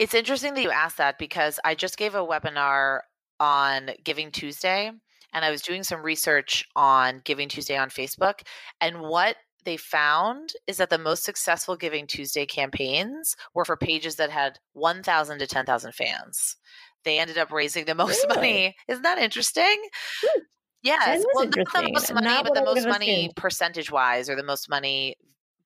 It's 0.00 0.14
interesting 0.14 0.54
that 0.54 0.62
you 0.62 0.70
asked 0.72 0.98
that 0.98 1.16
because 1.16 1.60
I 1.64 1.76
just 1.76 1.96
gave 1.96 2.16
a 2.16 2.26
webinar 2.26 3.00
on 3.38 3.90
Giving 4.02 4.32
Tuesday 4.32 4.90
and 5.32 5.44
I 5.44 5.52
was 5.52 5.62
doing 5.62 5.84
some 5.84 6.02
research 6.02 6.66
on 6.74 7.22
Giving 7.24 7.48
Tuesday 7.48 7.76
on 7.76 7.88
Facebook. 7.88 8.40
And 8.80 9.00
what 9.00 9.36
they 9.64 9.76
found 9.76 10.52
is 10.66 10.78
that 10.78 10.90
the 10.90 10.98
most 10.98 11.22
successful 11.22 11.76
Giving 11.76 12.08
Tuesday 12.08 12.46
campaigns 12.46 13.36
were 13.54 13.64
for 13.64 13.76
pages 13.76 14.16
that 14.16 14.30
had 14.30 14.58
1,000 14.72 15.38
to 15.38 15.46
10,000 15.46 15.94
fans. 15.94 16.56
They 17.04 17.20
ended 17.20 17.38
up 17.38 17.52
raising 17.52 17.84
the 17.84 17.94
most 17.94 18.24
really? 18.28 18.36
money. 18.36 18.76
Isn't 18.88 19.02
that 19.02 19.18
interesting? 19.18 19.82
Hmm. 20.20 20.40
Yes. 20.84 21.24
Well, 21.34 21.46
not 21.46 21.54
the 21.72 21.90
most 21.92 22.12
money, 22.12 22.26
not 22.26 22.44
but 22.44 22.54
the 22.54 22.62
most 22.62 22.86
money 22.86 23.30
percentage 23.34 23.90
wise 23.90 24.28
or 24.28 24.36
the 24.36 24.44
most 24.44 24.68
money 24.68 25.16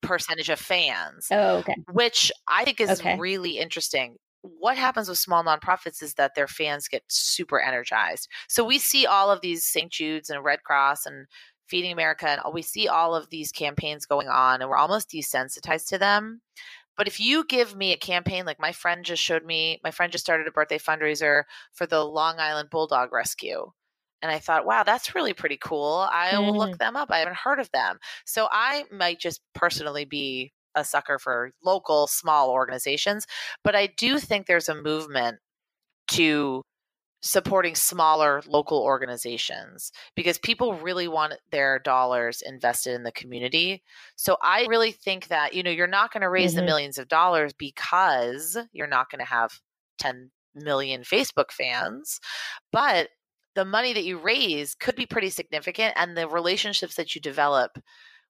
percentage 0.01 0.49
of 0.49 0.61
fans. 0.61 1.27
Oh, 1.31 1.57
okay. 1.57 1.75
Which 1.91 2.31
I 2.49 2.65
think 2.65 2.81
is 2.81 3.01
okay. 3.01 3.19
really 3.19 3.59
interesting. 3.59 4.17
What 4.43 4.77
happens 4.77 5.09
with 5.09 5.19
small 5.19 5.43
nonprofits 5.43 6.03
is 6.03 6.15
that 6.15 6.37
their 6.37 6.47
fans 6.47 6.87
get 6.87 7.03
super 7.09 7.61
energized. 7.61 8.29
So 8.49 8.65
we 8.65 8.79
see 8.79 9.07
all 9.07 9.33
of 9.33 9.41
these 9.41 9.67
St. 9.67 9.91
Jude's 9.91 10.31
and 10.31 10.45
Red 10.45 10.63
Cross 10.63 11.05
and 11.05 11.27
Feeding 11.67 11.93
America, 11.93 12.41
and 12.43 12.55
we 12.55 12.63
see 12.63 12.89
all 12.89 13.15
of 13.15 13.29
these 13.29 13.53
campaigns 13.53 14.07
going 14.07 14.29
on, 14.29 14.63
and 14.63 14.71
we're 14.71 14.77
almost 14.77 15.11
desensitized 15.11 15.89
to 15.89 15.99
them. 15.99 16.41
But 16.97 17.09
if 17.09 17.21
you 17.21 17.45
give 17.45 17.77
me 17.77 17.93
a 17.93 17.99
campaign, 17.99 18.47
like 18.47 18.59
my 18.59 18.73
friend 18.73 19.05
just 19.05 19.23
showed 19.23 19.45
me, 19.45 19.81
my 19.85 19.91
friend 19.91 20.11
just 20.11 20.25
started 20.25 20.47
a 20.47 20.53
birthday 20.53 20.79
fundraiser 20.79 21.43
for 21.73 21.87
the 21.87 22.05
Long 22.05 22.39
Island 22.39 22.71
Bulldog 22.71 23.13
Rescue. 23.13 23.73
And 24.23 24.33
I 24.33 24.39
thought, 24.39 24.67
wow, 24.67 24.83
that's 24.83 25.15
really 25.15 25.33
pretty 25.33 25.59
cool. 25.61 26.09
I 26.11 26.39
will 26.39 26.57
look 26.57 26.73
mm. 26.73 26.79
them 26.79 26.97
up. 26.97 27.11
I 27.11 27.19
haven't 27.19 27.37
heard 27.37 27.61
of 27.61 27.71
them. 27.73 27.99
So 28.25 28.49
I 28.51 28.85
might 28.91 29.21
just 29.21 29.41
personally 29.55 30.05
be 30.05 30.53
a 30.75 30.85
sucker 30.85 31.19
for 31.19 31.53
local 31.65 32.07
small 32.07 32.51
organizations. 32.51 33.27
But 33.63 33.77
I 33.77 33.87
do 33.87 34.19
think 34.19 34.47
there's 34.47 34.69
a 34.69 34.81
movement 34.81 35.39
to 36.09 36.63
supporting 37.21 37.75
smaller 37.75 38.43
local 38.47 38.79
organizations 38.79 39.91
because 40.15 40.39
people 40.39 40.75
really 40.75 41.09
want 41.09 41.35
their 41.51 41.81
dollars 41.81 42.43
invested 42.43 42.95
in 42.95 43.03
the 43.03 43.13
community. 43.13 43.83
So 44.17 44.37
I 44.41 44.67
really 44.69 44.93
think 44.93 45.29
that, 45.29 45.53
you 45.53 45.63
know, 45.63 45.71
you're 45.71 45.89
not 45.89 46.13
going 46.13 46.21
to 46.23 46.31
raise 46.31 46.53
mm-hmm. 46.53 46.61
the 46.61 46.67
millions 46.67 46.97
of 46.97 47.09
dollars 47.09 47.53
because 47.53 48.57
you're 48.73 48.87
not 48.87 49.11
going 49.11 49.19
to 49.19 49.25
have 49.25 49.61
10 49.99 50.31
million 50.55 51.03
Facebook 51.03 51.51
fans, 51.51 52.21
but 52.73 53.09
the 53.59 53.65
money 53.65 53.93
that 53.93 54.05
you 54.05 54.19
raise 54.19 54.77
could 54.77 54.95
be 54.95 55.05
pretty 55.05 55.31
significant 55.31 55.93
and 55.97 56.17
the 56.17 56.29
relationships 56.29 56.95
that 56.95 57.17
you 57.17 57.21
develop 57.21 57.77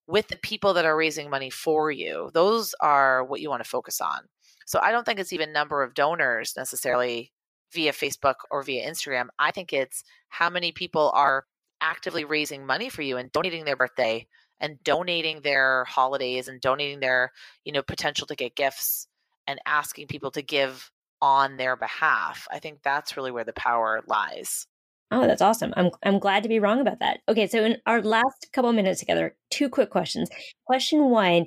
with 0.07 0.27
the 0.29 0.39
people 0.39 0.73
that 0.73 0.87
are 0.87 0.97
raising 0.97 1.29
money 1.29 1.51
for 1.51 1.91
you, 1.91 2.31
those 2.33 2.75
are 2.81 3.23
what 3.25 3.43
you 3.43 3.51
want 3.51 3.63
to 3.63 3.69
focus 3.69 4.01
on. 4.01 4.21
So 4.65 4.81
I 4.83 4.91
don't 4.91 5.05
think 5.05 5.21
it's 5.21 5.35
even 5.35 5.53
number 5.53 5.83
of 5.83 5.93
donors 5.93 6.55
necessarily 6.57 7.31
via 7.75 7.93
Facebook 7.93 8.37
or 8.51 8.63
via 8.63 8.91
Instagram. 8.91 9.27
I 9.39 9.51
think 9.51 9.75
it's 9.75 10.03
how 10.31 10.49
many 10.49 10.73
people 10.73 11.13
are 11.15 11.45
actively 11.83 12.25
raising 12.25 12.65
money 12.65 12.89
for 12.89 13.03
you 13.03 13.19
and 13.19 13.31
donating 13.31 13.67
their 13.67 13.77
birthday 13.77 14.27
and 14.61 14.83
donating 14.83 15.43
their 15.43 15.85
holidays 15.85 16.49
and 16.49 16.59
donating 16.59 17.01
their, 17.01 17.33
you 17.67 17.73
know, 17.73 17.83
potential 17.83 18.27
to 18.29 18.35
get 18.35 18.57
gifts 18.57 19.07
and 19.47 19.61
asking 19.67 20.07
people 20.07 20.31
to 20.31 20.41
give 20.41 20.91
on 21.21 21.59
their 21.59 21.77
behalf. 21.77 22.49
I 22.51 22.61
think 22.61 22.79
that's 22.83 23.15
really 23.15 23.31
where 23.31 23.45
the 23.45 23.53
power 23.53 24.01
lies. 24.07 24.67
Oh, 25.11 25.27
that's 25.27 25.43
awesome. 25.43 25.73
I'm 25.77 25.91
I'm 26.03 26.19
glad 26.19 26.43
to 26.43 26.49
be 26.49 26.59
wrong 26.59 26.81
about 26.81 27.01
that. 27.01 27.21
Okay, 27.29 27.47
so 27.47 27.65
in 27.65 27.79
our 27.87 28.03
last 28.03 28.49
couple 28.53 28.73
minutes 28.73 29.01
together, 29.01 29.35
two 29.51 29.69
quick 29.69 29.91
questions. 29.91 30.29
Question 30.67 31.11
1, 31.11 31.47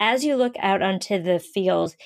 as 0.00 0.24
you 0.24 0.36
look 0.36 0.54
out 0.58 0.82
onto 0.82 1.22
the 1.22 1.38
field, 1.38 1.96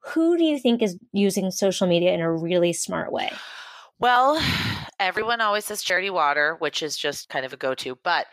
who 0.00 0.36
do 0.36 0.44
you 0.44 0.58
think 0.58 0.82
is 0.82 0.98
using 1.12 1.50
social 1.50 1.86
media 1.86 2.12
in 2.12 2.20
a 2.20 2.30
really 2.30 2.72
smart 2.72 3.12
way? 3.12 3.30
Well, 3.98 4.42
everyone 5.00 5.40
always 5.40 5.64
says 5.64 5.82
Charity 5.82 6.10
Water, 6.10 6.56
which 6.58 6.82
is 6.82 6.96
just 6.96 7.28
kind 7.28 7.46
of 7.46 7.52
a 7.52 7.56
go 7.56 7.74
to. 7.76 7.96
But 8.02 8.26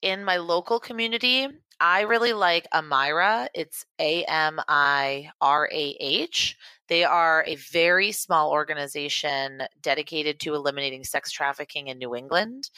in 0.00 0.24
my 0.24 0.36
local 0.36 0.78
community, 0.78 1.48
I 1.80 2.02
really 2.02 2.32
like 2.32 2.66
Amirah. 2.74 3.48
It's 3.54 3.84
A 4.00 4.24
M 4.24 4.60
I 4.68 5.30
R 5.40 5.68
A 5.72 5.96
H. 6.00 6.56
They 6.88 7.04
are 7.04 7.44
a 7.46 7.56
very 7.56 8.12
small 8.12 8.50
organization 8.50 9.62
dedicated 9.80 10.40
to 10.40 10.54
eliminating 10.54 11.04
sex 11.04 11.30
trafficking 11.30 11.88
in 11.88 11.98
New 11.98 12.14
England. 12.14 12.70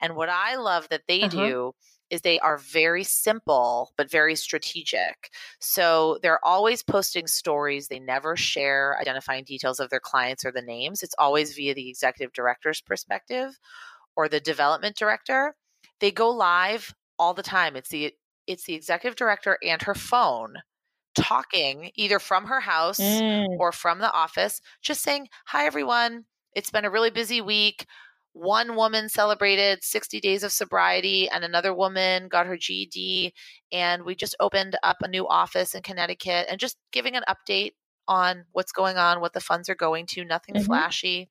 And 0.00 0.16
what 0.16 0.28
I 0.28 0.56
love 0.56 0.88
that 0.90 1.02
they 1.06 1.22
uh-huh. 1.22 1.28
do 1.28 1.72
is 2.10 2.20
they 2.20 2.38
are 2.40 2.58
very 2.58 3.04
simple 3.04 3.92
but 3.96 4.10
very 4.10 4.36
strategic. 4.36 5.30
So 5.60 6.18
they're 6.22 6.44
always 6.44 6.82
posting 6.82 7.26
stories. 7.26 7.88
They 7.88 8.00
never 8.00 8.36
share 8.36 8.98
identifying 9.00 9.44
details 9.44 9.80
of 9.80 9.88
their 9.88 10.00
clients 10.00 10.44
or 10.44 10.52
the 10.52 10.60
names. 10.60 11.02
It's 11.02 11.14
always 11.18 11.54
via 11.54 11.74
the 11.74 11.88
executive 11.88 12.34
director's 12.34 12.82
perspective 12.82 13.58
or 14.14 14.28
the 14.28 14.40
development 14.40 14.96
director. 14.96 15.54
They 16.00 16.10
go 16.10 16.30
live 16.30 16.94
all 17.18 17.32
the 17.32 17.42
time. 17.42 17.76
It's 17.76 17.88
the 17.88 18.12
it's 18.46 18.64
the 18.64 18.74
executive 18.74 19.16
director 19.16 19.58
and 19.62 19.82
her 19.82 19.94
phone 19.94 20.54
talking 21.14 21.90
either 21.94 22.18
from 22.18 22.46
her 22.46 22.60
house 22.60 22.98
mm. 22.98 23.46
or 23.58 23.70
from 23.72 23.98
the 23.98 24.10
office, 24.12 24.60
just 24.82 25.02
saying, 25.02 25.28
Hi, 25.46 25.66
everyone. 25.66 26.24
It's 26.54 26.70
been 26.70 26.84
a 26.84 26.90
really 26.90 27.10
busy 27.10 27.40
week 27.40 27.86
one 28.32 28.76
woman 28.76 29.08
celebrated 29.08 29.84
60 29.84 30.20
days 30.20 30.42
of 30.42 30.52
sobriety 30.52 31.28
and 31.28 31.44
another 31.44 31.74
woman 31.74 32.28
got 32.28 32.46
her 32.46 32.56
GED 32.56 33.34
and 33.70 34.04
we 34.04 34.14
just 34.14 34.34
opened 34.40 34.76
up 34.82 34.98
a 35.02 35.08
new 35.08 35.28
office 35.28 35.74
in 35.74 35.82
Connecticut 35.82 36.46
and 36.50 36.58
just 36.58 36.78
giving 36.92 37.14
an 37.14 37.24
update 37.28 37.72
on 38.08 38.44
what's 38.52 38.72
going 38.72 38.96
on, 38.96 39.20
what 39.20 39.32
the 39.32 39.40
funds 39.40 39.68
are 39.68 39.74
going 39.74 40.06
to, 40.06 40.24
nothing 40.24 40.54
mm-hmm. 40.54 40.64
flashy. 40.64 41.28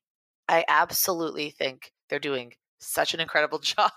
I 0.48 0.64
absolutely 0.68 1.50
think 1.50 1.92
they're 2.10 2.20
doing 2.20 2.54
such 2.80 3.14
an 3.14 3.20
incredible 3.20 3.60
job. 3.60 3.90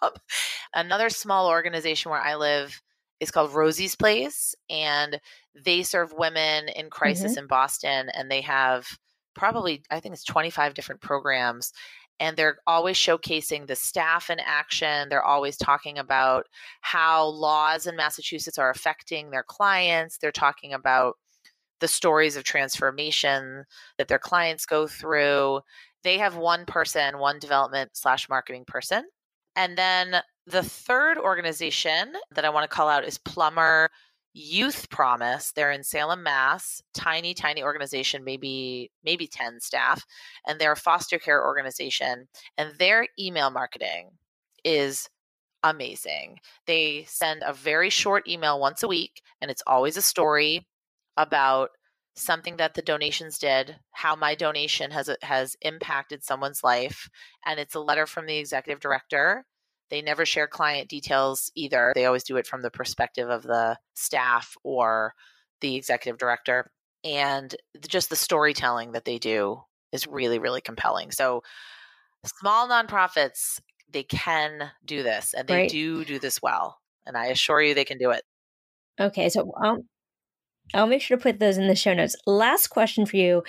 Another 0.74 1.11
small 1.11 1.48
organization 1.48 2.11
where 2.11 2.20
I 2.20 2.37
live 2.37 2.83
is 3.20 3.31
called 3.31 3.53
Rosie's 3.53 3.96
Place 3.96 4.55
and 4.68 5.20
they 5.55 5.83
serve 5.83 6.12
women 6.16 6.68
in 6.68 6.90
crisis 6.90 7.33
mm-hmm. 7.33 7.40
in 7.40 7.46
Boston 7.46 8.11
and 8.14 8.31
they 8.31 8.40
have 8.40 8.87
probably 9.35 9.83
I 9.90 10.00
think 10.00 10.14
it's 10.14 10.24
25 10.24 10.74
different 10.74 11.00
programs 11.00 11.72
and 12.20 12.37
they're 12.37 12.59
always 12.66 12.96
showcasing 12.96 13.66
the 13.66 13.74
staff 13.74 14.31
in 14.31 14.38
action. 14.40 15.09
They're 15.09 15.24
always 15.24 15.57
talking 15.57 15.98
about 15.98 16.46
how 16.81 17.27
laws 17.27 17.87
in 17.87 17.96
Massachusetts 17.96 18.59
are 18.59 18.70
affecting 18.70 19.31
their 19.31 19.42
clients. 19.42 20.18
They're 20.18 20.31
talking 20.31 20.72
about 20.72 21.16
the 21.81 21.88
stories 21.88 22.37
of 22.37 22.44
transformation 22.44 23.64
that 23.98 24.09
their 24.09 24.18
clients 24.18 24.64
go 24.64 24.87
through. 24.87 25.61
They 26.05 26.18
have 26.18 26.37
one 26.37 26.66
person, 26.66 27.18
one 27.18 27.38
development 27.38 27.90
slash 27.94 28.29
marketing 28.29 28.64
person. 28.66 29.05
And 29.57 29.79
then 29.79 30.17
the 30.47 30.62
third 30.62 31.19
organization 31.19 32.12
that 32.35 32.45
I 32.45 32.51
want 32.51 32.69
to 32.69 32.75
call 32.75 32.88
out 32.88 33.05
is 33.05 33.19
Plummer 33.19 33.90
Youth 34.35 34.90
Promise. 34.90 35.53
They're 35.53 35.71
in 35.71 35.85
Salem, 35.85 36.23
Mass. 36.23 36.83
Tiny, 36.93 37.35
tiny 37.35 37.62
organization, 37.62 38.25
maybe 38.25 38.90
maybe 39.05 39.27
10 39.27 39.61
staff, 39.61 40.05
and 40.47 40.61
they're 40.61 40.73
a 40.73 40.77
foster 40.77 41.19
care 41.19 41.45
organization. 41.45 42.29
And 42.59 42.77
their 42.79 43.07
email 43.19 43.51
marketing 43.51 44.11
is 44.64 45.09
amazing. 45.62 46.38
They 46.67 47.05
send 47.09 47.43
a 47.47 47.53
very 47.53 47.90
short 47.90 48.29
email 48.29 48.61
once 48.61 48.83
a 48.83 48.88
week, 48.88 49.23
and 49.40 49.51
it's 49.51 49.62
always 49.67 49.97
a 49.97 50.03
story 50.03 50.67
about 51.17 51.71
something 52.14 52.57
that 52.59 52.74
the 52.74 52.83
donations 52.83 53.38
did, 53.38 53.77
how 53.92 54.14
my 54.16 54.35
donation 54.35 54.90
has 54.90 55.11
has 55.22 55.57
impacted 55.62 56.24
someone's 56.24 56.62
life, 56.62 57.09
and 57.44 57.59
it's 57.59 57.74
a 57.74 57.81
letter 57.81 58.07
from 58.07 58.27
the 58.27 58.37
executive 58.37 58.81
director 58.81 59.44
they 59.90 60.03
never 60.03 60.24
share 60.24 60.46
client 60.46 60.88
details 60.88 61.50
either. 61.55 61.92
They 61.94 62.07
always 62.07 62.24
do 62.24 62.37
it 62.37 62.46
from 62.46 62.62
the 62.62 62.70
perspective 62.70 63.29
of 63.29 63.42
the 63.42 63.79
staff 63.94 64.57
or 64.62 65.14
the 65.61 65.77
executive 65.77 66.18
director. 66.18 66.70
And 67.05 67.55
just 67.87 68.11
the 68.11 68.16
storytelling 68.16 68.92
that 68.92 69.05
they 69.05 69.18
do 69.18 69.62
is 69.92 70.07
really, 70.07 70.38
really 70.38 70.62
compelling. 70.62 71.11
So, 71.11 71.42
small 72.24 72.68
nonprofits, 72.68 73.61
they 73.90 74.03
can 74.03 74.70
do 74.85 75.03
this 75.03 75.35
and 75.35 75.46
they 75.46 75.55
right. 75.55 75.70
do 75.70 76.05
do 76.05 76.18
this 76.18 76.40
well. 76.42 76.79
And 77.07 77.16
I 77.16 77.27
assure 77.27 77.61
you 77.61 77.74
they 77.74 77.85
can 77.85 77.98
do 77.98 78.11
it. 78.11 78.22
Okay. 78.98 79.29
So, 79.29 79.53
um, 79.62 79.83
I'll 80.72 80.87
make 80.87 81.03
sure 81.03 81.16
to 81.16 81.22
put 81.22 81.38
those 81.38 81.59
in 81.59 81.68
the 81.68 81.77
show 81.77 81.94
notes. 81.94 82.16
Last 82.27 82.68
question 82.68 83.07
for 83.07 83.16
you. 83.16 83.42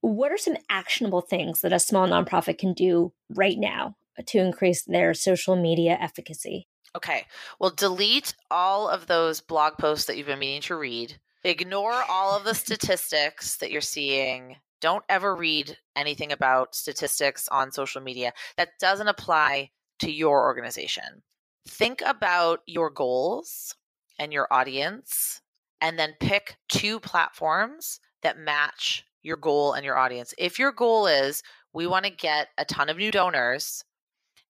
What 0.00 0.30
are 0.30 0.38
some 0.38 0.56
actionable 0.70 1.20
things 1.20 1.62
that 1.62 1.72
a 1.72 1.80
small 1.80 2.06
nonprofit 2.06 2.58
can 2.58 2.72
do 2.72 3.12
right 3.30 3.58
now 3.58 3.96
to 4.26 4.38
increase 4.38 4.84
their 4.84 5.14
social 5.14 5.56
media 5.56 5.98
efficacy? 6.00 6.68
Okay. 6.96 7.24
Well, 7.58 7.70
delete 7.70 8.34
all 8.50 8.88
of 8.88 9.06
those 9.06 9.40
blog 9.40 9.78
posts 9.78 10.06
that 10.06 10.16
you've 10.16 10.28
been 10.28 10.38
meaning 10.38 10.62
to 10.62 10.76
read. 10.76 11.18
Ignore 11.44 12.02
all 12.08 12.36
of 12.36 12.44
the 12.44 12.54
statistics 12.54 13.56
that 13.58 13.70
you're 13.70 13.80
seeing. 13.80 14.56
Don't 14.80 15.04
ever 15.08 15.34
read 15.34 15.76
anything 15.94 16.32
about 16.32 16.74
statistics 16.74 17.48
on 17.48 17.72
social 17.72 18.00
media. 18.00 18.32
That 18.56 18.70
doesn't 18.80 19.08
apply 19.08 19.70
to 20.00 20.10
your 20.10 20.42
organization. 20.42 21.22
Think 21.68 22.02
about 22.04 22.60
your 22.66 22.90
goals 22.90 23.74
and 24.18 24.32
your 24.32 24.48
audience, 24.50 25.42
and 25.80 25.98
then 25.98 26.14
pick 26.20 26.56
two 26.68 27.00
platforms 27.00 28.00
that 28.22 28.38
match 28.38 29.04
your 29.22 29.36
goal 29.36 29.72
and 29.72 29.84
your 29.84 29.98
audience. 29.98 30.32
If 30.38 30.58
your 30.58 30.72
goal 30.72 31.06
is 31.06 31.42
we 31.72 31.86
want 31.86 32.04
to 32.04 32.10
get 32.10 32.48
a 32.56 32.64
ton 32.64 32.88
of 32.88 32.96
new 32.96 33.10
donors, 33.10 33.84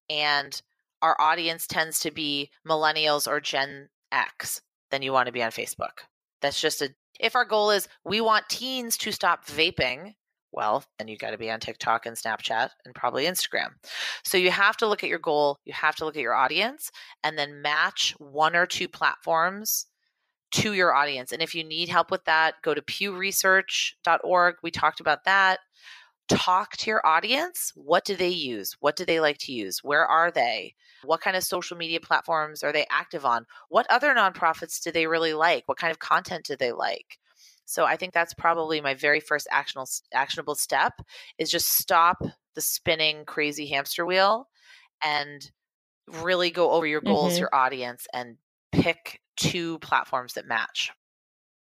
and 0.08 0.60
our 1.02 1.20
audience 1.20 1.66
tends 1.66 2.00
to 2.00 2.10
be 2.10 2.50
millennials 2.66 3.26
or 3.26 3.40
Gen 3.40 3.88
X, 4.12 4.60
then 4.90 5.02
you 5.02 5.12
want 5.12 5.26
to 5.26 5.32
be 5.32 5.42
on 5.42 5.50
Facebook. 5.50 6.04
That's 6.40 6.60
just 6.60 6.82
a 6.82 6.90
if 7.18 7.34
our 7.34 7.44
goal 7.44 7.70
is 7.70 7.88
we 8.04 8.20
want 8.20 8.48
teens 8.48 8.96
to 8.98 9.10
stop 9.10 9.46
vaping, 9.46 10.14
well, 10.52 10.84
then 10.98 11.08
you've 11.08 11.18
got 11.18 11.30
to 11.30 11.38
be 11.38 11.50
on 11.50 11.60
TikTok 11.60 12.06
and 12.06 12.16
Snapchat 12.16 12.70
and 12.84 12.94
probably 12.94 13.24
Instagram. 13.24 13.68
So 14.24 14.38
you 14.38 14.50
have 14.50 14.76
to 14.78 14.86
look 14.86 15.02
at 15.02 15.10
your 15.10 15.18
goal, 15.18 15.58
you 15.64 15.72
have 15.72 15.96
to 15.96 16.04
look 16.04 16.16
at 16.16 16.22
your 16.22 16.34
audience 16.34 16.90
and 17.24 17.38
then 17.38 17.62
match 17.62 18.14
one 18.18 18.54
or 18.54 18.66
two 18.66 18.88
platforms 18.88 19.86
to 20.52 20.72
your 20.72 20.94
audience. 20.94 21.32
And 21.32 21.42
if 21.42 21.54
you 21.54 21.64
need 21.64 21.88
help 21.88 22.10
with 22.10 22.24
that, 22.24 22.54
go 22.62 22.74
to 22.74 22.82
pewresearch.org. 22.82 24.56
We 24.62 24.70
talked 24.70 25.00
about 25.00 25.24
that 25.24 25.58
talk 26.28 26.76
to 26.76 26.90
your 26.90 27.06
audience. 27.06 27.72
What 27.74 28.04
do 28.04 28.16
they 28.16 28.28
use? 28.28 28.76
What 28.80 28.96
do 28.96 29.04
they 29.04 29.20
like 29.20 29.38
to 29.38 29.52
use? 29.52 29.80
Where 29.82 30.06
are 30.06 30.30
they? 30.30 30.74
What 31.04 31.20
kind 31.20 31.36
of 31.36 31.44
social 31.44 31.76
media 31.76 32.00
platforms 32.00 32.62
are 32.62 32.72
they 32.72 32.86
active 32.90 33.24
on? 33.24 33.46
What 33.68 33.86
other 33.90 34.14
nonprofits 34.14 34.82
do 34.82 34.90
they 34.90 35.06
really 35.06 35.34
like? 35.34 35.64
What 35.66 35.78
kind 35.78 35.90
of 35.90 35.98
content 35.98 36.44
do 36.44 36.56
they 36.56 36.72
like? 36.72 37.18
So 37.64 37.84
I 37.84 37.96
think 37.96 38.12
that's 38.12 38.34
probably 38.34 38.80
my 38.80 38.94
very 38.94 39.20
first 39.20 39.48
actionable 39.50 39.88
actionable 40.12 40.54
step 40.54 40.94
is 41.38 41.50
just 41.50 41.78
stop 41.78 42.22
the 42.54 42.60
spinning 42.60 43.24
crazy 43.24 43.66
hamster 43.66 44.06
wheel 44.06 44.48
and 45.04 45.50
really 46.22 46.50
go 46.50 46.70
over 46.70 46.86
your 46.86 47.00
goals, 47.00 47.32
mm-hmm. 47.32 47.40
your 47.40 47.54
audience 47.54 48.06
and 48.12 48.36
pick 48.72 49.20
two 49.36 49.78
platforms 49.78 50.34
that 50.34 50.46
match. 50.46 50.90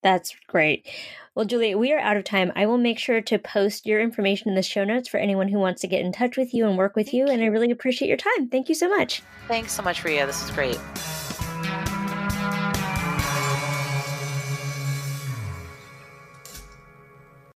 That's 0.03 0.35
great. 0.47 0.87
Well, 1.35 1.45
Julie, 1.45 1.75
we 1.75 1.93
are 1.93 1.99
out 1.99 2.17
of 2.17 2.23
time. 2.23 2.51
I 2.55 2.65
will 2.65 2.77
make 2.77 2.97
sure 2.97 3.21
to 3.21 3.37
post 3.37 3.85
your 3.85 4.01
information 4.01 4.49
in 4.49 4.55
the 4.55 4.63
show 4.63 4.83
notes 4.83 5.07
for 5.07 5.17
anyone 5.17 5.47
who 5.47 5.59
wants 5.59 5.81
to 5.81 5.87
get 5.87 6.01
in 6.01 6.11
touch 6.11 6.37
with 6.37 6.53
you 6.53 6.67
and 6.67 6.77
work 6.77 6.95
with 6.95 7.13
you. 7.13 7.27
And 7.27 7.41
I 7.41 7.45
really 7.47 7.71
appreciate 7.71 8.07
your 8.07 8.17
time. 8.17 8.49
Thank 8.49 8.67
you 8.67 8.75
so 8.75 8.89
much. 8.89 9.21
Thanks 9.47 9.71
so 9.73 9.83
much, 9.83 10.03
Ria. 10.03 10.25
This 10.25 10.43
is 10.43 10.51
great. 10.51 10.79